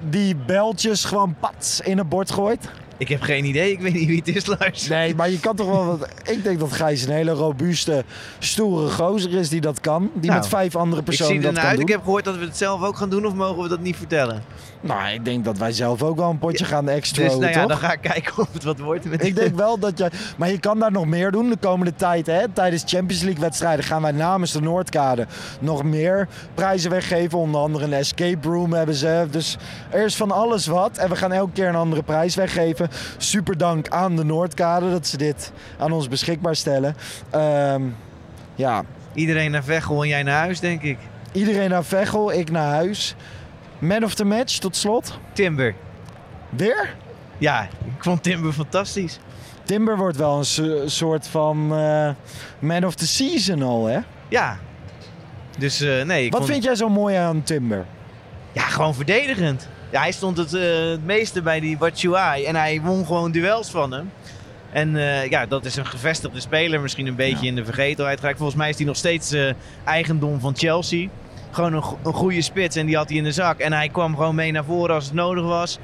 die 0.00 0.36
beltjes 0.36 1.04
gewoon 1.04 1.34
pats 1.40 1.80
in 1.80 1.98
het 1.98 2.08
bord 2.08 2.30
gooit? 2.30 2.68
Ik 3.00 3.08
heb 3.08 3.22
geen 3.22 3.44
idee, 3.44 3.72
ik 3.72 3.80
weet 3.80 3.92
niet 3.92 4.06
wie 4.06 4.16
het 4.24 4.28
is, 4.36 4.46
Lars. 4.46 4.88
Nee, 4.88 5.14
maar 5.14 5.30
je 5.30 5.40
kan 5.40 5.56
toch 5.56 5.66
wel... 5.66 5.84
Wat... 5.84 6.08
Ik 6.24 6.44
denk 6.44 6.58
dat 6.58 6.72
Gijs 6.72 7.02
een 7.02 7.12
hele 7.12 7.30
robuuste, 7.30 8.04
stoere 8.38 8.90
gozer 8.90 9.34
is 9.34 9.48
die 9.48 9.60
dat 9.60 9.80
kan. 9.80 10.10
Die 10.14 10.30
Nou, 10.30 10.40
met 10.40 10.48
vijf 10.48 10.76
andere 10.76 11.02
personen 11.02 11.42
dat 11.42 11.54
kan 11.54 11.62
uit. 11.62 11.74
doen. 11.76 11.86
Ik 11.86 11.92
heb 11.92 12.02
gehoord 12.02 12.24
dat 12.24 12.36
we 12.36 12.44
het 12.44 12.56
zelf 12.56 12.82
ook 12.82 12.96
gaan 12.96 13.10
doen, 13.10 13.26
of 13.26 13.34
mogen 13.34 13.62
we 13.62 13.68
dat 13.68 13.80
niet 13.80 13.96
vertellen? 13.96 14.42
Nou, 14.80 15.08
ik 15.08 15.24
denk 15.24 15.44
dat 15.44 15.58
wij 15.58 15.72
zelf 15.72 16.02
ook 16.02 16.16
wel 16.16 16.30
een 16.30 16.38
potje 16.38 16.64
gaan 16.64 16.88
extra, 16.88 17.22
dus 17.24 17.32
nou 17.32 17.46
ja, 17.46 17.58
toch? 17.60 17.68
dan 17.68 17.78
ga 17.78 17.92
ik 17.92 18.00
kijken 18.00 18.38
of 18.38 18.52
het 18.52 18.64
wat 18.64 18.78
wordt. 18.78 19.04
Met 19.04 19.24
Ik 19.24 19.36
denk 19.36 19.56
wel 19.56 19.78
dat 19.78 19.98
je... 19.98 20.10
Maar 20.36 20.50
je 20.50 20.58
kan 20.58 20.78
daar 20.78 20.92
nog 20.92 21.06
meer 21.06 21.30
doen 21.30 21.50
de 21.50 21.56
komende 21.56 21.94
tijd. 21.94 22.26
Hè? 22.26 22.48
Tijdens 22.48 22.82
Champions 22.86 23.22
League 23.22 23.40
wedstrijden 23.40 23.84
gaan 23.84 24.02
wij 24.02 24.12
namens 24.12 24.52
de 24.52 24.60
Noordkade 24.60 25.26
nog 25.60 25.82
meer 25.82 26.28
prijzen 26.54 26.90
weggeven. 26.90 27.38
Onder 27.38 27.60
andere 27.60 27.84
een 27.84 27.92
escape 27.92 28.48
room 28.48 28.72
hebben 28.72 28.94
ze. 28.94 29.26
Dus 29.30 29.56
er 29.90 30.04
is 30.04 30.16
van 30.16 30.30
alles 30.30 30.66
wat. 30.66 30.98
En 30.98 31.08
we 31.08 31.16
gaan 31.16 31.32
elke 31.32 31.52
keer 31.52 31.68
een 31.68 31.74
andere 31.74 32.02
prijs 32.02 32.34
weggeven. 32.34 32.88
Super 33.16 33.58
dank 33.58 33.88
aan 33.88 34.16
de 34.16 34.24
Noordkade 34.24 34.90
dat 34.90 35.06
ze 35.06 35.16
dit 35.16 35.52
aan 35.78 35.92
ons 35.92 36.08
beschikbaar 36.08 36.56
stellen. 36.56 36.96
Ehm, 37.30 37.82
ja, 38.54 38.84
Iedereen 39.14 39.50
naar 39.50 39.64
Veghel 39.64 40.02
en 40.02 40.08
jij 40.08 40.22
naar 40.22 40.38
huis, 40.38 40.60
denk 40.60 40.82
ik. 40.82 40.98
iedereen 41.32 41.70
naar 41.70 41.84
Veghel, 41.84 42.32
ik 42.32 42.50
naar 42.50 42.68
huis. 42.68 43.14
Man 43.80 44.04
of 44.04 44.14
the 44.14 44.24
match 44.24 44.58
tot 44.58 44.76
slot. 44.76 45.18
Timber. 45.32 45.74
Weer? 46.50 46.94
Ja, 47.38 47.62
ik 47.62 48.02
vond 48.04 48.22
Timber 48.22 48.52
fantastisch. 48.52 49.18
Timber 49.64 49.96
wordt 49.96 50.16
wel 50.16 50.38
een 50.38 50.44
so- 50.44 50.86
soort 50.88 51.26
van 51.28 51.74
eh, 51.74 52.10
man 52.58 52.84
of 52.84 52.94
the 52.94 53.06
season 53.06 53.62
al, 53.62 53.86
hè? 53.86 53.98
Ja. 54.28 54.58
Dus 55.58 55.80
eh, 55.80 56.02
nee, 56.04 56.24
ik 56.24 56.32
Wat 56.32 56.40
vond... 56.40 56.52
vind 56.52 56.64
jij 56.64 56.74
zo 56.74 56.88
mooi 56.88 57.16
aan 57.16 57.42
Timber? 57.42 57.86
Ja, 58.52 58.62
gewoon 58.62 58.94
verdedigend. 58.94 59.68
Ja, 59.90 60.00
hij 60.00 60.12
stond 60.12 60.36
het, 60.36 60.54
eh, 60.54 60.90
het 60.90 61.04
meeste 61.04 61.42
bij 61.42 61.60
die 61.60 61.76
Batshuayi 61.76 62.44
en 62.44 62.56
hij 62.56 62.80
won 62.80 63.06
gewoon 63.06 63.30
duels 63.30 63.70
van 63.70 63.92
hem. 63.92 64.10
En 64.72 64.90
ja, 65.28 65.46
dat 65.46 65.64
is 65.64 65.76
een 65.76 65.86
gevestigde 65.86 66.40
speler, 66.40 66.80
misschien 66.80 67.06
een 67.06 67.14
beetje 67.14 67.46
in 67.46 67.54
de 67.54 67.64
vergetelheid 67.64 68.18
geraakt. 68.20 68.36
Volgens 68.38 68.58
mij 68.58 68.68
is 68.68 68.76
hij 68.76 68.86
nog 68.86 68.96
steeds 68.96 69.34
eigendom 69.84 70.40
van 70.40 70.56
Chelsea. 70.56 71.08
Gewoon 71.50 71.72
een, 71.72 71.82
een 72.04 72.12
goede 72.12 72.42
spits 72.42 72.76
en 72.76 72.86
die 72.86 72.96
had 72.96 73.08
hij 73.08 73.18
in 73.18 73.24
de 73.24 73.32
zak. 73.32 73.58
En 73.58 73.72
hij 73.72 73.88
kwam 73.88 74.16
gewoon 74.16 74.34
mee 74.34 74.52
naar 74.52 74.64
voren 74.64 74.94
als 74.94 75.04
het 75.04 75.14
nodig 75.14 75.44
was. 75.44 75.78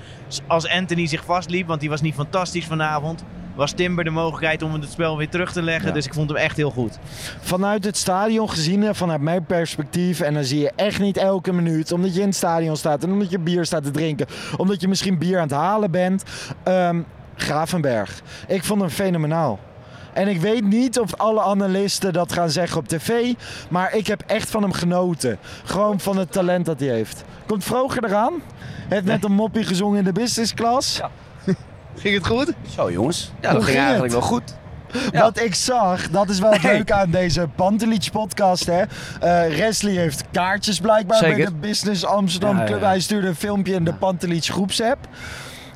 Als 0.46 0.68
Anthony 0.68 1.06
zich 1.06 1.24
vastliep, 1.24 1.66
want 1.66 1.80
die 1.80 1.88
was 1.88 2.00
niet 2.00 2.14
fantastisch 2.14 2.66
vanavond. 2.66 3.24
Was 3.54 3.72
Timber 3.72 4.04
de 4.04 4.10
mogelijkheid 4.10 4.62
om 4.62 4.72
het 4.72 4.90
spel 4.90 5.16
weer 5.16 5.28
terug 5.28 5.52
te 5.52 5.62
leggen. 5.62 5.88
Ja. 5.88 5.94
Dus 5.94 6.06
ik 6.06 6.14
vond 6.14 6.28
hem 6.28 6.38
echt 6.38 6.56
heel 6.56 6.70
goed. 6.70 6.98
Vanuit 7.40 7.84
het 7.84 7.96
stadion 7.96 8.50
gezien, 8.50 8.82
hè, 8.82 8.94
vanuit 8.94 9.20
mijn 9.20 9.44
perspectief, 9.46 10.20
en 10.20 10.34
dan 10.34 10.44
zie 10.44 10.60
je 10.60 10.72
echt 10.76 11.00
niet 11.00 11.16
elke 11.16 11.52
minuut, 11.52 11.92
omdat 11.92 12.14
je 12.14 12.20
in 12.20 12.26
het 12.26 12.36
stadion 12.36 12.76
staat 12.76 13.04
en 13.04 13.12
omdat 13.12 13.30
je 13.30 13.38
bier 13.38 13.64
staat 13.64 13.84
te 13.84 13.90
drinken, 13.90 14.26
omdat 14.56 14.80
je 14.80 14.88
misschien 14.88 15.18
bier 15.18 15.36
aan 15.36 15.48
het 15.48 15.56
halen 15.56 15.90
bent. 15.90 16.22
Ehm, 16.62 17.00
Gravenberg. 17.36 18.22
Ik 18.48 18.64
vond 18.64 18.80
hem 18.80 18.90
fenomenaal. 18.90 19.58
En 20.16 20.28
ik 20.28 20.40
weet 20.40 20.64
niet 20.64 20.98
of 20.98 21.14
alle 21.14 21.42
analisten 21.42 22.12
dat 22.12 22.32
gaan 22.32 22.50
zeggen 22.50 22.78
op 22.78 22.88
tv. 22.88 23.32
Maar 23.70 23.94
ik 23.94 24.06
heb 24.06 24.22
echt 24.26 24.50
van 24.50 24.62
hem 24.62 24.72
genoten. 24.72 25.38
Gewoon 25.64 26.00
van 26.00 26.16
het 26.16 26.32
talent 26.32 26.66
dat 26.66 26.80
hij 26.80 26.88
heeft. 26.88 27.24
Komt 27.46 27.64
Vroger 27.64 28.04
eraan? 28.04 28.32
Heeft 28.88 29.04
net 29.04 29.24
een 29.24 29.32
moppie 29.32 29.64
gezongen 29.64 29.98
in 29.98 30.04
de 30.04 30.12
business 30.12 30.54
class. 30.54 31.00
Ging 32.02 32.14
het 32.14 32.26
goed? 32.26 32.52
Zo 32.74 32.90
jongens. 32.92 33.32
Ja, 33.40 33.48
Hoe 33.50 33.58
dat 33.58 33.64
ging 33.64 33.64
ging 33.64 33.78
eigenlijk 33.82 34.12
wel 34.12 34.22
goed. 34.22 34.54
Ja. 35.12 35.20
Wat 35.20 35.40
ik 35.40 35.54
zag, 35.54 36.10
dat 36.10 36.28
is 36.28 36.38
wel 36.38 36.52
het 36.52 36.62
Nee. 36.62 36.72
leuke 36.72 36.94
aan 36.94 37.10
deze 37.10 37.48
Pantelich 37.54 38.10
podcast. 38.10 38.66
Hè. 38.66 38.82
Eh 39.20 39.56
Wesley 39.58 39.92
heeft 39.92 40.24
kaartjes 40.32 40.80
blijkbaar 40.80 41.20
bij 41.20 41.34
de 41.44 41.52
Business 41.60 42.04
Amsterdam 42.04 42.54
Ja, 42.56 42.60
ja, 42.62 42.66
Club. 42.66 42.80
ja. 42.80 42.86
Hij 42.86 43.00
stuurde 43.00 43.26
een 43.28 43.34
filmpje 43.34 43.74
in 43.74 43.84
de 43.84 43.94
Pantelich 43.94 44.46
groepsapp. 44.46 44.98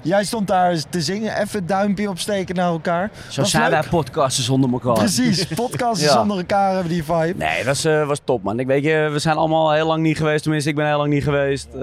Jij 0.02 0.24
stond 0.24 0.46
daar 0.48 0.82
te 0.90 1.00
zingen, 1.00 1.40
even 1.40 1.66
duimpje 1.66 2.08
opsteken 2.08 2.54
naar 2.54 2.68
elkaar. 2.68 3.10
Zo 3.28 3.40
Was 3.40 3.50
zijn 3.50 3.70
wij 3.70 3.82
podcasters 3.90 4.46
zonder 4.46 4.72
elkaar. 4.72 4.92
Precies, 4.94 5.44
podcasten 5.54 6.06
Ja. 6.06 6.12
zonder 6.12 6.36
elkaar 6.36 6.72
hebben 6.72 6.92
die 6.92 7.04
vibe. 7.04 7.34
Nee, 7.36 7.56
dat 7.56 7.64
was, 7.64 7.84
eh, 7.84 8.06
was 8.06 8.20
top 8.24 8.42
man. 8.42 8.60
Ik 8.60 8.66
weet 8.66 8.84
je, 8.84 9.08
we 9.12 9.18
zijn 9.18 9.36
allemaal 9.36 9.72
heel 9.72 9.86
lang 9.86 10.02
niet 10.02 10.16
geweest. 10.16 10.42
Tenminste, 10.42 10.70
ik 10.70 10.76
ben 10.76 10.86
heel 10.86 10.96
lang 10.98 11.12
niet 11.12 11.22
geweest. 11.24 11.68
Eh, 11.74 11.80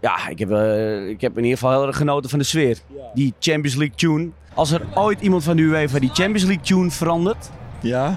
ja, 0.00 0.28
ik 0.28 0.38
heb, 0.38 0.50
eh, 0.50 1.08
ik 1.08 1.20
heb 1.20 1.36
in 1.36 1.42
ieder 1.44 1.58
geval 1.58 1.72
heel 1.78 1.86
erg 1.86 1.96
genoten 1.96 2.30
van 2.30 2.38
de 2.38 2.44
sfeer. 2.44 2.78
Die 3.14 3.34
Champions 3.38 3.76
League 3.76 3.96
tune. 3.96 4.28
Als 4.54 4.70
er 4.70 4.80
ooit 4.94 5.20
iemand 5.20 5.44
van 5.44 5.56
de 5.56 5.62
UEFA 5.62 5.98
die 5.98 6.10
Champions 6.12 6.42
League 6.44 6.64
tune 6.64 6.90
verandert, 6.90 7.50
Ja, 7.80 8.16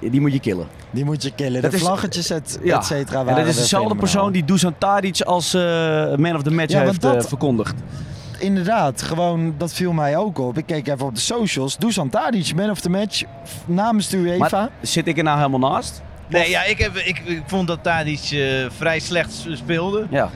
die 0.00 0.20
moet 0.20 0.32
je 0.32 0.40
killen. 0.40 0.66
die 0.90 1.04
moet 1.04 1.22
je 1.22 1.30
killen. 1.34 1.62
Dat 1.62 1.70
de 1.70 1.76
is- 1.76 1.82
vlaggetjes, 1.82 2.30
et, 2.30 2.58
Ja. 2.62 2.76
et 2.78 2.84
cetera. 2.84 3.24
En 3.26 3.34
dat 3.34 3.46
is 3.46 3.56
dezelfde 3.56 3.94
persoon 3.94 4.32
die 4.32 4.44
Dusan 4.44 4.74
Tadic 4.78 5.20
als 5.20 5.54
eh, 5.54 5.62
man 6.16 6.34
of 6.34 6.42
the 6.42 6.50
match 6.50 6.70
Ja, 6.72 6.76
want 6.76 6.88
heeft 6.88 7.00
dat- 7.00 7.22
eh, 7.22 7.28
verkondigd. 7.28 7.74
Inderdaad, 8.38 9.02
gewoon, 9.02 9.54
dat 9.58 9.72
viel 9.72 9.92
mij 9.92 10.16
ook 10.16 10.38
op. 10.38 10.58
Ik 10.58 10.66
keek 10.66 10.88
even 10.88 11.06
op 11.06 11.14
de 11.14 11.20
socials. 11.20 11.76
Dusan 11.76 12.08
Tadic, 12.08 12.54
man 12.54 12.70
of 12.70 12.80
the 12.80 12.90
match, 12.90 13.22
namens 13.66 14.08
de 14.08 14.16
UEFA. 14.16 14.58
Maar 14.60 14.68
zit 14.80 15.06
ik 15.06 15.16
er 15.18 15.24
nou 15.24 15.36
helemaal 15.36 15.70
naast? 15.72 16.02
Nee, 16.28 16.50
ja, 16.50 16.64
ik, 16.64 16.78
heb, 16.78 16.96
ik, 16.96 17.18
ik 17.24 17.42
vond 17.46 17.66
dat 17.68 17.78
Tadic 17.82 18.20
eh, 18.30 18.66
vrij 18.76 18.98
slecht 18.98 19.46
speelde. 19.52 20.06
Ja. 20.10 20.30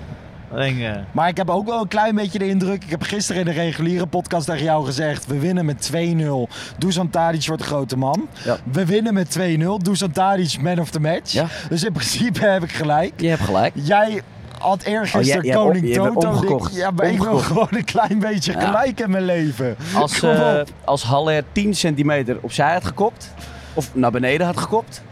Eh, 0.54 0.96
Maar 1.12 1.28
ik 1.28 1.36
heb 1.36 1.50
ook 1.50 1.66
wel 1.66 1.80
een 1.80 1.88
klein 1.88 2.14
beetje 2.14 2.38
de 2.38 2.48
indruk. 2.48 2.84
Ik 2.84 2.90
heb 2.90 3.02
gisteren 3.02 3.40
in 3.40 3.46
de 3.46 3.52
reguliere 3.60 4.06
podcast 4.06 4.46
tegen 4.46 4.64
jou 4.64 4.84
gezegd. 4.84 5.26
We 5.26 5.38
winnen 5.38 5.64
met 5.64 5.90
2-0. 5.92 6.48
Dusan 6.78 7.10
Tadic 7.10 7.46
wordt 7.46 7.62
de 7.62 7.68
grote 7.68 7.96
man. 7.96 8.28
Ja. 8.44 8.56
We 8.72 8.84
winnen 8.86 9.14
met 9.14 9.30
2-0. 9.38 9.78
Dusan 9.82 10.10
Tadic 10.10 10.60
man 10.60 10.78
of 10.78 10.90
the 10.90 11.00
match. 11.00 11.32
Ja. 11.32 11.46
Dus 11.68 11.84
in 11.84 11.92
principe 11.92 12.46
heb 12.46 12.62
ik 12.62 12.72
gelijk. 12.72 13.12
Je 13.20 13.28
hebt 13.28 13.42
gelijk. 13.42 13.72
Jij 13.74 14.22
had 14.58 14.82
eergisteren 14.82 15.36
Oh, 15.38 15.42
jij- 15.44 15.52
jij 15.52 15.62
koning 15.62 15.88
je 15.94 16.00
bent 16.00 16.14
Toto. 16.14 16.28
omgekocht. 16.28 16.74
Ja, 16.74 16.90
maar 16.90 17.06
ik 17.10 17.22
wil 17.22 17.38
gewoon 17.38 17.68
een 17.70 17.84
klein 17.84 18.18
beetje 18.18 18.52
Ja. 18.52 18.60
gelijk 18.60 19.00
in 19.00 19.10
mijn 19.10 19.24
leven. 19.24 19.76
Als, 19.94 20.22
op. 20.22 20.64
als 20.84 21.02
Haller 21.02 21.42
10 21.52 21.74
centimeter 21.74 22.38
opzij 22.40 22.72
had 22.72 22.84
gekopt, 22.84 23.34
of 23.74 23.90
naar 23.92 24.10
beneden 24.10 24.46
had 24.46 24.58
gekopt, 24.58 25.02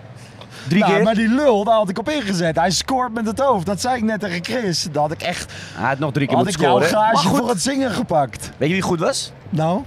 drie 0.69 0.81
Nou, 0.81 0.93
keer. 0.95 1.03
maar 1.03 1.15
die 1.15 1.29
lul, 1.29 1.65
daar 1.65 1.75
had 1.75 1.89
ik 1.89 1.99
op 1.99 2.09
ingezet. 2.09 2.57
Hij 2.57 2.71
scoort 2.71 3.13
met 3.15 3.27
het 3.27 3.39
hoofd. 3.41 3.67
Dat 3.67 3.81
zei 3.81 3.97
ik 3.97 4.03
net 4.03 4.21
tegen 4.21 4.45
Chris. 4.45 4.83
Dat 4.93 5.03
had 5.03 5.13
ik 5.13 5.23
echt... 5.23 5.53
Hij 5.75 5.89
had 5.89 5.99
nog 5.99 6.13
drie 6.13 6.27
keer 6.27 6.37
Had 6.37 6.45
moeten 6.45 6.63
ik 6.63 6.67
jouw 6.69 6.81
scoren. 6.81 6.97
Maar 7.01 7.05
garage 7.11 7.29
goed, 7.29 7.39
voor 7.39 7.49
het 7.49 7.63
zingen 7.63 7.91
gepakt. 7.91 8.51
weet 8.57 8.69
je 8.69 8.75
wie 8.75 8.83
goed 8.83 8.99
was? 9.01 9.33
Nou, 9.49 9.83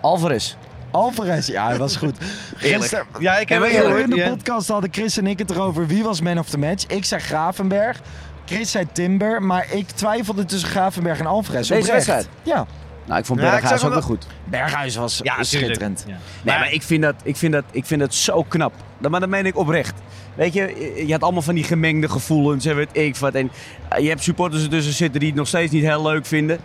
Alvarez. 0.00 0.54
Alvarez. 0.90 1.46
Ja, 1.48 1.66
hij 1.66 1.76
was 1.78 1.96
goed. 1.96 2.16
Gisteren, 2.56 3.06
ja, 3.18 3.36
ik 3.36 3.48
heb 3.48 3.62
het 3.62 3.70
gehoord. 3.70 4.00
in 4.00 4.10
de 4.10 4.28
podcast 4.28 4.68
hadden 4.68 4.92
Chris 4.92 5.16
en 5.18 5.26
ik 5.26 5.38
het 5.38 5.50
erover 5.50 5.86
wie 5.86 6.02
was 6.04 6.20
man 6.20 6.38
of 6.38 6.48
the 6.48 6.58
match. 6.58 6.84
Ik 6.86 7.04
zei 7.04 7.20
Gravenberg. 7.20 8.00
Chris 8.44 8.70
zei 8.70 8.86
Timber. 8.92 9.42
Maar 9.42 9.66
ik 9.70 9.90
twijfelde 9.90 10.44
tussen 10.44 10.68
Gravenberg 10.68 11.18
en 11.18 11.26
Alvarez. 11.26 11.68
Deze 11.68 11.92
wedstrijd? 11.92 12.28
Ja. 12.42 12.66
Nou, 13.06 13.18
ik 13.20 13.26
vond 13.26 13.40
Ja, 13.40 13.46
ik 13.46 13.52
Berghuis 13.52 13.84
ook 13.84 13.92
wel 13.92 14.02
goed. 14.02 14.26
Berghuis 14.44 14.96
was 14.96 15.20
Ja, 15.22 15.42
schitterend. 15.42 16.04
Ja. 16.06 16.16
Nee, 16.42 16.58
maar 16.58 16.72
ik 16.72 16.82
vind 16.82 17.02
dat, 17.02 17.14
ik 17.22 17.36
vind 17.36 17.52
dat, 17.52 17.64
ik 17.70 17.84
vind 17.84 18.00
dat 18.00 18.14
zo 18.14 18.42
knap. 18.42 18.72
Dat, 18.98 19.10
maar 19.10 19.20
dat 19.20 19.28
meen 19.28 19.46
ik 19.46 19.56
oprecht. 19.58 19.94
Weet 20.34 20.52
je, 20.52 20.92
je 21.06 21.12
had 21.12 21.22
allemaal 21.22 21.42
van 21.42 21.54
die 21.54 21.64
gemengde 21.64 22.08
gevoelens 22.08 22.66
en 22.66 22.76
weet 22.76 22.88
ik 22.92 23.16
wat. 23.16 23.34
En 23.34 23.50
eh, 23.88 24.02
je 24.02 24.08
hebt 24.08 24.22
supporters 24.22 24.62
ertussen 24.62 24.92
zitten 24.92 25.20
die 25.20 25.28
het 25.28 25.38
nog 25.38 25.48
steeds 25.48 25.72
niet 25.72 25.84
heel 25.84 26.02
leuk 26.02 26.26
vinden. 26.26 26.56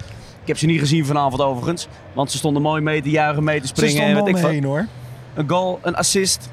Ik 0.41 0.47
heb 0.47 0.57
ze 0.57 0.65
niet 0.65 0.79
gezien 0.79 1.05
vanavond 1.05 1.41
overigens. 1.41 1.87
Want 2.13 2.31
ze 2.31 2.37
stonden 2.37 2.61
mooi 2.61 2.81
mee 2.81 3.01
te 3.01 3.09
juichen, 3.09 3.43
mee 3.43 3.61
te 3.61 3.67
Ze 3.67 3.73
springen. 3.75 4.03
en 4.03 4.11
stonden 4.11 4.33
weet 4.33 4.43
ik 4.43 4.49
heen 4.49 4.63
hoor. 4.63 4.85
Een 5.35 5.49
goal, 5.49 5.79
een 5.81 5.95
assist. 5.95 6.49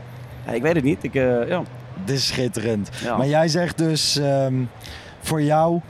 Ja, 0.47 0.53
ik 0.53 0.63
weet 0.63 0.75
het 0.75 0.85
niet. 0.85 1.05
Ik, 1.05 1.15
eh, 1.15 1.49
ja. 1.49 1.63
Dit 2.05 2.17
is 2.17 2.27
schitterend. 2.27 2.91
Ja. 3.05 3.17
Maar 3.17 3.27
jij 3.27 3.49
zegt 3.49 3.79
dus 3.79 4.19
ehm, 4.19 4.55
voor 5.21 5.43
jou 5.43 5.81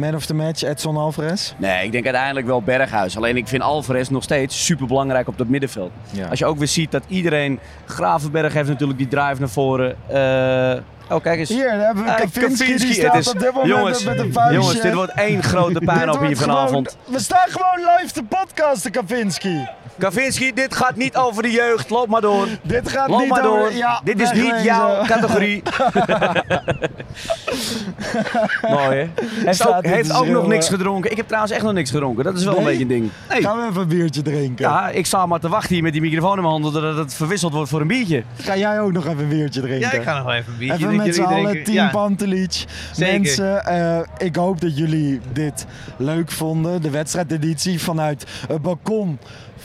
man 0.00 0.14
of 0.14 0.26
the 0.26 0.34
match 0.34 0.62
Edson 0.62 0.96
Alvarez. 0.96 1.52
Nee, 1.56 1.84
ik 1.84 1.92
denk 1.92 2.04
uiteindelijk 2.04 2.46
wel 2.46 2.62
Berghuis. 2.62 3.16
Alleen 3.16 3.36
ik 3.36 3.48
vind 3.48 3.62
Alvarez 3.62 4.08
nog 4.08 4.22
steeds 4.22 4.64
super 4.64 4.86
belangrijk 4.86 5.28
op 5.28 5.38
dat 5.38 5.46
middenveld. 5.48 5.90
Ja. 6.10 6.26
Als 6.26 6.38
je 6.38 6.46
ook 6.46 6.58
weer 6.58 6.68
ziet 6.68 6.90
dat 6.90 7.02
iedereen... 7.08 7.58
Gravenberg 7.86 8.52
heeft 8.52 8.68
natuurlijk 8.68 8.98
die 8.98 9.08
drive 9.08 9.36
naar 9.38 9.48
voren. 9.48 9.96
Eh, 10.08 11.16
oh, 11.16 11.22
kijk 11.22 11.38
eens. 11.38 11.48
Hier 11.48 11.70
hebben 11.70 12.04
we 12.04 12.10
Eh, 12.10 12.16
Kavinski, 12.16 12.46
die 12.66 12.74
Kavinski, 12.74 12.92
staat 12.94 13.14
is- 13.14 13.28
op 13.28 13.38
dit 13.38 13.52
moment 13.52 13.72
jongens, 13.74 14.04
met 14.04 14.18
een 14.18 14.32
vuistje. 14.32 14.54
Jongens, 14.60 14.80
dit 14.80 14.94
wordt 14.94 15.12
één 15.12 15.42
grote 15.42 15.80
puinhoop 15.84 16.06
wordt 16.18 16.26
hier 16.26 16.36
vanavond. 16.36 16.96
gewoon- 17.00 17.14
we 17.16 17.20
staan 17.22 17.48
gewoon 17.48 17.90
live 17.98 18.12
te 18.12 18.22
podcasten, 18.22 18.90
Kavinski. 18.90 19.66
Kavinski, 20.00 20.52
dit 20.54 20.74
gaat 20.74 20.96
niet 20.96 21.16
over 21.16 21.42
de 21.42 21.50
jeugd. 21.50 21.90
Loop 21.90 22.08
maar 22.08 22.20
door. 22.20 22.46
Dit 22.62 22.88
gaat 22.88 23.08
Loop 23.08 23.20
niet 23.20 23.28
maar 23.28 23.42
door. 23.42 23.58
over... 23.58 23.76
Ja, 23.76 24.00
dit 24.04 24.20
is 24.20 24.32
niet 24.32 24.54
jouw 24.62 25.04
categorie. 25.04 25.62
Mooi 28.70 28.96
hè? 28.96 29.06
Heeft 29.44 29.54
Staat 29.54 29.76
ook, 29.76 29.84
heeft 29.84 30.12
ook 30.12 30.26
nog 30.26 30.46
niks 30.46 30.68
gedronken. 30.68 31.10
Ik 31.10 31.16
heb 31.16 31.26
trouwens 31.26 31.52
echt 31.52 31.62
nog 31.62 31.72
niks 31.72 31.90
gedronken. 31.90 32.24
Dat 32.24 32.36
is 32.38 32.44
wel 32.44 32.58
een 32.58 32.64
beetje 32.64 32.82
een 32.82 32.88
ding. 32.88 33.10
Nee. 33.28 33.42
Gaan 33.42 33.56
we 33.56 33.68
even 33.68 33.82
een 33.82 33.88
biertje 33.88 34.22
drinken? 34.22 34.68
Ja, 34.68 34.88
ik 34.88 35.06
sta 35.06 35.26
maar 35.26 35.40
te 35.40 35.48
wachten 35.48 35.74
hier 35.74 35.82
met 35.82 35.92
die 35.92 36.00
microfoon 36.00 36.36
in 36.36 36.42
mijn 36.42 36.52
handen 36.52 36.82
dat 36.82 36.96
het 36.96 37.14
verwisseld 37.14 37.52
wordt 37.52 37.70
voor 37.70 37.80
een 37.80 37.86
biertje. 37.86 38.22
Ga 38.42 38.56
jij 38.56 38.80
ook 38.80 38.92
nog 38.92 39.06
even 39.06 39.18
een 39.18 39.28
biertje 39.28 39.60
drinken? 39.60 39.88
Ja, 39.90 39.92
ik 39.92 40.02
ga 40.02 40.16
nog 40.16 40.24
wel 40.24 40.34
even 40.34 40.52
een 40.52 40.58
biertje 40.58 40.84
Even 40.84 40.96
met 40.96 41.14
z'n 41.14 41.22
allen, 41.22 41.42
drinken. 41.42 41.64
Team 41.64 41.76
Ja. 41.76 41.90
Pantelic. 41.90 42.64
Mensen, 42.98 43.64
eh, 43.66 44.00
ik 44.18 44.36
hoop 44.36 44.60
dat 44.60 44.76
jullie 44.76 45.20
dit 45.32 45.66
leuk 45.96 46.30
vonden. 46.30 46.82
De 46.82 46.90
wedstrijdeditie 46.90 47.80
vanuit 47.80 48.24
het 48.48 48.62
balkon 48.62 49.18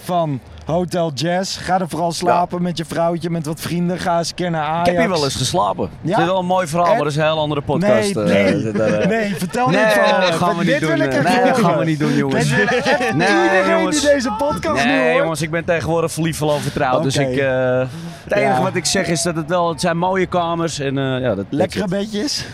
van 0.06 0.40
Hotel 0.66 1.12
Jazz. 1.14 1.58
Ga 1.62 1.80
er 1.80 1.90
vooral 1.90 2.12
slapen 2.12 2.62
met 2.62 2.78
je 2.78 2.86
vrouwtje, 2.86 3.30
met 3.30 3.46
wat 3.46 3.60
vrienden. 3.60 4.00
Ga 4.00 4.18
eens 4.18 4.34
naar 4.36 4.56
Ajax. 4.62 4.80
Ik 4.90 4.94
heb 4.96 4.98
hier 5.06 5.14
wel 5.14 5.24
eens 5.24 5.36
geslapen. 5.36 5.90
Ja? 6.02 6.12
Het 6.12 6.20
is 6.20 6.26
wel 6.26 6.40
een 6.40 6.46
mooi 6.46 6.68
verhaal, 6.68 6.88
En- 6.88 6.94
maar 6.94 7.04
dat 7.04 7.12
is 7.12 7.18
een 7.18 7.24
heel 7.24 7.40
andere 7.40 7.62
podcast. 7.62 8.16
Nee, 8.16 8.26
eh, 8.26 8.34
nee, 8.54 8.72
dat, 8.72 8.76
eh. 8.90 9.08
nee, 9.08 9.36
vertel 9.36 9.70
Nee, 9.70 9.86
verhaal. 9.86 10.22
dat 10.22 10.34
gaan 10.34 10.58
we 10.58 10.64
Dit 10.66 10.74
niet 10.74 10.90
doen. 10.90 10.98
wil 10.98 11.08
ik 11.08 11.12
eh. 11.14 11.18
echt 11.18 11.36
Nee, 11.36 11.46
dat 11.52 11.58
gaan 11.58 11.78
we 11.78 11.86
niet 11.86 12.00
doen, 12.00 12.14
jongens. 12.14 12.50
Dit 12.50 12.70
wil 12.70 12.78
echt 12.78 13.14
Nee, 13.16 13.28
iedereen 13.44 13.78
jongens. 13.78 14.02
die 14.02 14.10
deze 14.10 14.32
podcast 14.38 14.86
Nee, 14.86 15.16
jongens, 15.18 15.42
ik 15.42 15.52
ben 15.52 15.66
tegenwoordig 15.66 16.12
verliefd 16.12 16.38
verloofd 16.38 16.62
vertrouwd. 16.62 17.04
Dus 17.04 17.18
ik, 17.18 17.38
eh, 17.38 17.80
het 18.24 18.34
enige 18.34 18.54
Ja. 18.54 18.62
wat 18.62 18.76
ik 18.76 18.86
zeg 18.86 19.08
is 19.08 19.22
dat 19.22 19.36
het 19.36 19.50
wel, 19.50 19.70
het 19.70 19.82
zijn 19.82 19.98
mooie 19.98 20.26
kamers. 20.26 20.80
En, 20.80 20.98
eh, 20.98 21.20
ja, 21.22 21.36
dat, 21.36 21.46
Lekkere 21.50 21.88
bedjes. 21.88 22.46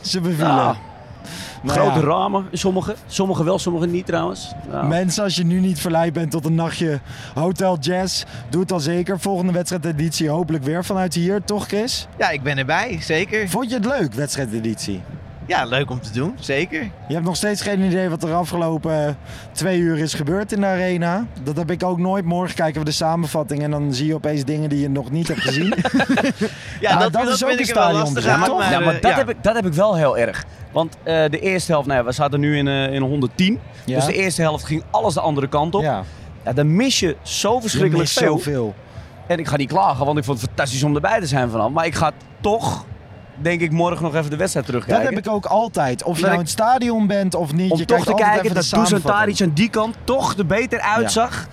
Ze 0.00 0.20
bevielen. 0.20 0.88
Nou 1.62 1.78
Grote 1.78 2.00
ja. 2.00 2.06
ramen, 2.06 2.46
sommige. 2.52 2.94
Sommige 3.06 3.44
wel, 3.44 3.58
sommige 3.58 3.86
niet 3.86 4.06
trouwens. 4.06 4.52
Ja. 4.70 4.82
Mensen, 4.82 5.22
als 5.22 5.36
je 5.36 5.44
nu 5.44 5.60
niet 5.60 5.80
verleid 5.80 6.12
bent 6.12 6.30
tot 6.30 6.44
een 6.44 6.54
nachtje 6.54 7.00
Hotel 7.34 7.78
Jazz, 7.78 8.24
doe 8.48 8.60
het 8.60 8.68
dan 8.68 8.80
zeker. 8.80 9.20
Volgende 9.20 9.52
wedstrijdeditie 9.52 10.28
hopelijk 10.28 10.64
weer 10.64 10.84
vanuit 10.84 11.14
hier, 11.14 11.44
toch 11.44 11.66
Chris? 11.66 12.06
Ja, 12.18 12.30
ik 12.30 12.42
ben 12.42 12.58
erbij, 12.58 12.98
zeker. 13.00 13.48
Vond 13.48 13.70
je 13.70 13.76
het 13.76 13.84
leuk, 13.84 14.12
wedstrijdeditie? 14.12 15.02
Ja, 15.50 15.64
leuk 15.64 15.90
om 15.90 16.00
te 16.00 16.12
doen, 16.12 16.34
zeker. 16.40 16.82
Je 16.82 17.14
hebt 17.14 17.24
nog 17.24 17.36
steeds 17.36 17.62
geen 17.62 17.80
idee 17.80 18.08
wat 18.08 18.22
er 18.22 18.34
afgelopen 18.34 19.06
eh, 19.06 19.14
twee 19.52 19.78
uur 19.78 19.98
is 19.98 20.14
gebeurd 20.14 20.52
in 20.52 20.60
de 20.60 20.66
arena. 20.66 21.26
Dat 21.42 21.56
heb 21.56 21.70
ik 21.70 21.82
ook 21.84 21.98
nooit. 21.98 22.24
Morgen 22.24 22.54
kijken 22.54 22.80
we 22.80 22.86
de 22.86 22.92
samenvatting 22.92 23.62
en 23.62 23.70
dan 23.70 23.94
zie 23.94 24.06
je 24.06 24.14
opeens 24.14 24.44
dingen 24.44 24.68
die 24.68 24.80
je 24.80 24.88
nog 24.88 25.10
niet 25.10 25.28
hebt 25.28 25.40
gezien. 25.40 25.74
Ja, 26.80 26.88
Nou, 26.88 27.02
dat, 27.02 27.12
dat 27.12 27.24
dat, 27.24 27.34
is 27.34 27.44
ook 27.44 27.58
een 27.58 27.64
stadion, 27.64 28.14
ja, 28.14 28.44
toch? 28.44 28.58
Maar, 28.58 28.70
ja, 28.70 28.78
maar 28.80 28.94
eh, 28.94 29.00
dat, 29.00 29.10
ja. 29.10 29.16
Heb 29.16 29.28
ik, 29.28 29.36
dat 29.42 29.54
heb 29.54 29.66
ik 29.66 29.72
wel 29.72 29.96
heel 29.96 30.18
erg. 30.18 30.44
Want 30.72 30.96
eh, 31.02 31.24
de 31.30 31.38
eerste 31.38 31.72
helft, 31.72 31.86
nou 31.86 31.98
ja, 31.98 32.04
we 32.04 32.12
zaten 32.12 32.40
nu 32.40 32.56
in, 32.56 32.68
eh, 32.68 32.92
in 32.92 33.02
110. 33.02 33.60
Ja. 33.84 33.96
Dus 33.96 34.06
de 34.06 34.12
eerste 34.12 34.42
helft 34.42 34.64
ging 34.64 34.82
alles 34.90 35.14
de 35.14 35.20
andere 35.20 35.48
kant 35.48 35.74
op. 35.74 35.82
Ja. 35.82 36.02
ja, 36.44 36.52
dan 36.52 36.76
mis 36.76 37.00
je 37.00 37.16
zo 37.22 37.54
je 37.54 37.60
verschrikkelijk 37.60 37.98
mist 37.98 38.18
veel. 38.18 38.38
zoveel. 38.38 38.74
En 39.26 39.38
ik 39.38 39.48
ga 39.48 39.56
niet 39.56 39.68
klagen, 39.68 40.06
want 40.06 40.18
ik 40.18 40.24
vond 40.24 40.40
het 40.40 40.48
fantastisch 40.48 40.82
om 40.82 40.94
erbij 40.94 41.20
te 41.20 41.26
zijn 41.26 41.50
vanaf. 41.50 41.70
Maar 41.70 41.86
ik 41.86 41.94
ga 41.94 42.12
toch, 42.40 42.84
denk 43.42 43.60
ik, 43.60 43.70
morgen 43.72 44.02
nog 44.02 44.14
even 44.14 44.30
de 44.30 44.36
wedstrijd 44.36 44.66
Dat 44.66 44.74
terugkijken. 44.74 45.14
heb 45.14 45.26
ik 45.26 45.32
ook 45.32 45.44
altijd. 45.46 46.02
Of 46.02 46.14
je 46.16 46.20
Dat 46.22 46.30
nou 46.30 46.34
in 46.34 46.40
het 46.40 46.50
stadion 46.50 47.06
bent 47.06 47.34
of 47.34 47.52
niet. 47.52 47.70
om 47.70 47.78
je 47.78 47.84
toch 47.84 48.04
te 48.04 48.14
kijken 48.14 48.54
dat 48.54 48.62
Dusan. 48.70 49.00
Tadic 49.02 49.40
aan 49.42 49.50
die 49.54 49.70
kant 49.70 49.96
toch 50.04 50.36
er 50.36 50.46
beter 50.46 50.80
uitzag 50.80 51.46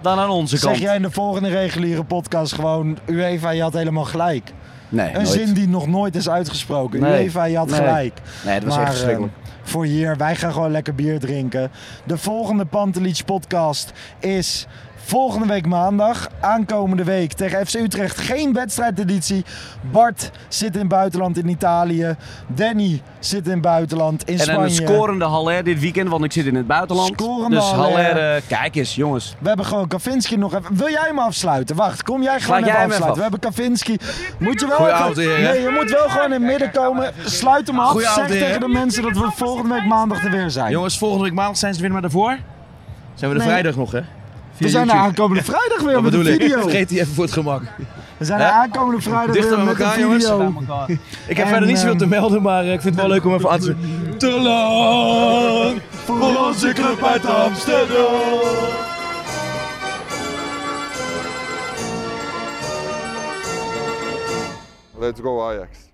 dan 0.00 0.18
aan 0.18 0.28
onze 0.30 0.56
Zeg 0.56 0.70
kant. 0.70 0.82
jij 0.82 0.96
in 0.96 1.02
de 1.02 1.10
volgende 1.10 1.48
reguliere 1.48 2.04
podcast 2.04 2.52
gewoon... 2.52 2.98
UEFA, 3.06 3.50
je 3.50 3.62
had 3.62 3.72
helemaal 3.72 4.04
gelijk. 4.04 4.52
Nee, 4.88 5.06
Een 5.08 5.12
nooit. 5.14 5.28
zin 5.28 5.52
die 5.52 5.68
nog 5.68 5.86
nooit 5.86 6.16
is 6.16 6.28
uitgesproken. 6.28 7.00
Nee. 7.00 7.24
UEFA, 7.24 7.44
je 7.44 7.56
had 7.56 7.66
Nee. 7.70 7.76
gelijk. 7.76 8.20
Nee, 8.44 8.54
dat 8.54 8.64
was 8.64 8.74
maar 8.76 8.84
echt 8.84 8.92
verschrikkelijk. 8.94 9.32
eh, 9.44 9.50
voor 9.62 9.84
hier, 9.84 10.16
wij 10.16 10.36
gaan 10.36 10.52
gewoon 10.52 10.70
lekker 10.70 10.94
bier 10.94 11.20
drinken. 11.20 11.70
De 12.04 12.18
volgende 12.18 12.64
Pantelich 12.64 13.24
podcast 13.24 13.92
is 14.18 14.66
Volgende 15.06 15.46
week 15.46 15.66
maandag, 15.66 16.28
aankomende 16.40 17.04
week 17.04 17.32
tegen 17.32 17.66
FC 17.66 17.74
Utrecht, 17.74 18.18
geen 18.18 18.52
wedstrijdeditie. 18.52 19.44
Bart 19.92 20.30
zit 20.48 20.74
in 20.74 20.78
het 20.80 20.88
buitenland 20.88 21.38
in 21.38 21.48
Italië. 21.48 22.16
Danny 22.46 23.02
zit 23.18 23.44
in 23.46 23.52
het 23.52 23.60
buitenland 23.60 24.24
in 24.28 24.38
En 24.38 24.44
Spanje. 24.44 24.60
een 24.62 24.70
scorende 24.70 25.24
Haller 25.24 25.64
dit 25.64 25.80
weekend, 25.80 26.08
want 26.08 26.24
ik 26.24 26.32
zit 26.32 26.46
in 26.46 26.54
het 26.54 26.66
buitenland. 26.66 27.12
Scorende 27.20 27.56
dus 27.56 27.64
Haller. 27.64 28.04
Haller, 28.04 28.34
eh, 28.34 28.42
kijk 28.48 28.74
eens, 28.76 28.94
jongens. 28.94 29.34
We 29.38 29.48
hebben 29.48 29.66
gewoon 29.66 29.88
Kavinski 29.88 30.36
nog 30.36 30.54
even. 30.54 30.76
Wil 30.76 30.90
jij 30.90 31.04
hem 31.06 31.18
afsluiten? 31.18 31.76
Wacht, 31.76 32.02
kom 32.02 32.22
jij 32.22 32.40
gewoon 32.40 32.58
even 32.58 32.70
jij 32.72 32.80
hem 32.80 32.90
even 32.90 33.04
afsluiten. 33.06 33.16
We 33.16 33.22
hebben 33.30 33.40
Kavinski. 33.50 33.96
Moet 34.38 34.60
je 34.60 34.66
wel 34.66 34.88
even- 34.88 35.22
heren. 35.22 35.42
Nee, 35.42 35.60
je 35.62 35.70
moet 35.80 35.90
wel 35.90 36.08
gewoon 36.08 36.26
in 36.32 36.32
het 36.32 36.42
midden 36.50 36.70
komen. 36.70 37.12
Sluit 37.24 37.66
hem 37.66 37.78
af. 37.78 38.00
Zeg 38.00 38.26
tegen 38.26 38.46
heren. 38.46 38.60
de 38.60 38.68
mensen 38.68 39.02
dat 39.02 39.12
we 39.12 39.30
volgende 39.34 39.74
week 39.74 39.86
maandag 39.86 40.24
er 40.24 40.30
weer 40.30 40.50
zijn. 40.50 40.70
Jongens, 40.70 40.98
volgende 40.98 41.24
week 41.24 41.34
maandag 41.34 41.56
zijn 41.56 41.74
ze 41.74 41.80
weer 41.80 41.92
maar 41.92 42.00
daarvoor. 42.02 42.36
Zijn 43.14 43.30
we 43.30 43.36
de 43.36 43.42
Nee. 43.44 43.52
vrijdag 43.52 43.76
nog, 43.76 43.92
hè? 43.92 44.00
We 44.58 44.68
zijn 44.68 44.88
er 44.90 44.96
aankomende 44.96 45.44
vrijdag 45.44 45.80
weer 45.82 46.02
met 46.02 46.12
een 46.12 46.26
ik? 46.26 46.42
video. 46.42 46.60
Vergeet 46.60 46.88
die 46.88 47.00
even 47.00 47.14
voor 47.14 47.24
het 47.24 47.32
gemak. 47.32 47.62
We 48.16 48.24
zijn 48.24 48.40
er 48.40 48.46
aankomende 48.46 49.00
vrijdag 49.00 49.34
Dichter 49.34 49.56
weer 49.56 49.64
bij 49.64 49.74
met 49.74 49.80
een 49.80 49.86
elkaar, 49.86 50.00
jongens. 50.00 50.24
video. 50.24 50.54
Ik 51.28 51.36
heb 51.36 51.46
En, 51.46 51.50
verder 51.50 51.68
niet 51.68 51.78
zoveel 51.78 51.96
te 51.96 52.04
ehm, 52.04 52.12
melden, 52.12 52.42
maar 52.42 52.64
eh, 52.64 52.72
ik 52.72 52.80
vind 52.80 52.94
het 52.94 53.04
wel 53.04 53.12
leuk 53.12 53.24
om 53.24 53.34
even 53.34 53.50
aan 53.50 53.60
te 53.60 53.74
Te 54.16 54.40
lang 54.40 55.80
voor 55.90 56.46
onze 56.46 56.72
club 56.72 57.02
uit 57.04 57.26
Amsterdam. 57.26 58.04
Let's 64.98 65.20
go 65.20 65.42
Ajax. 65.42 65.85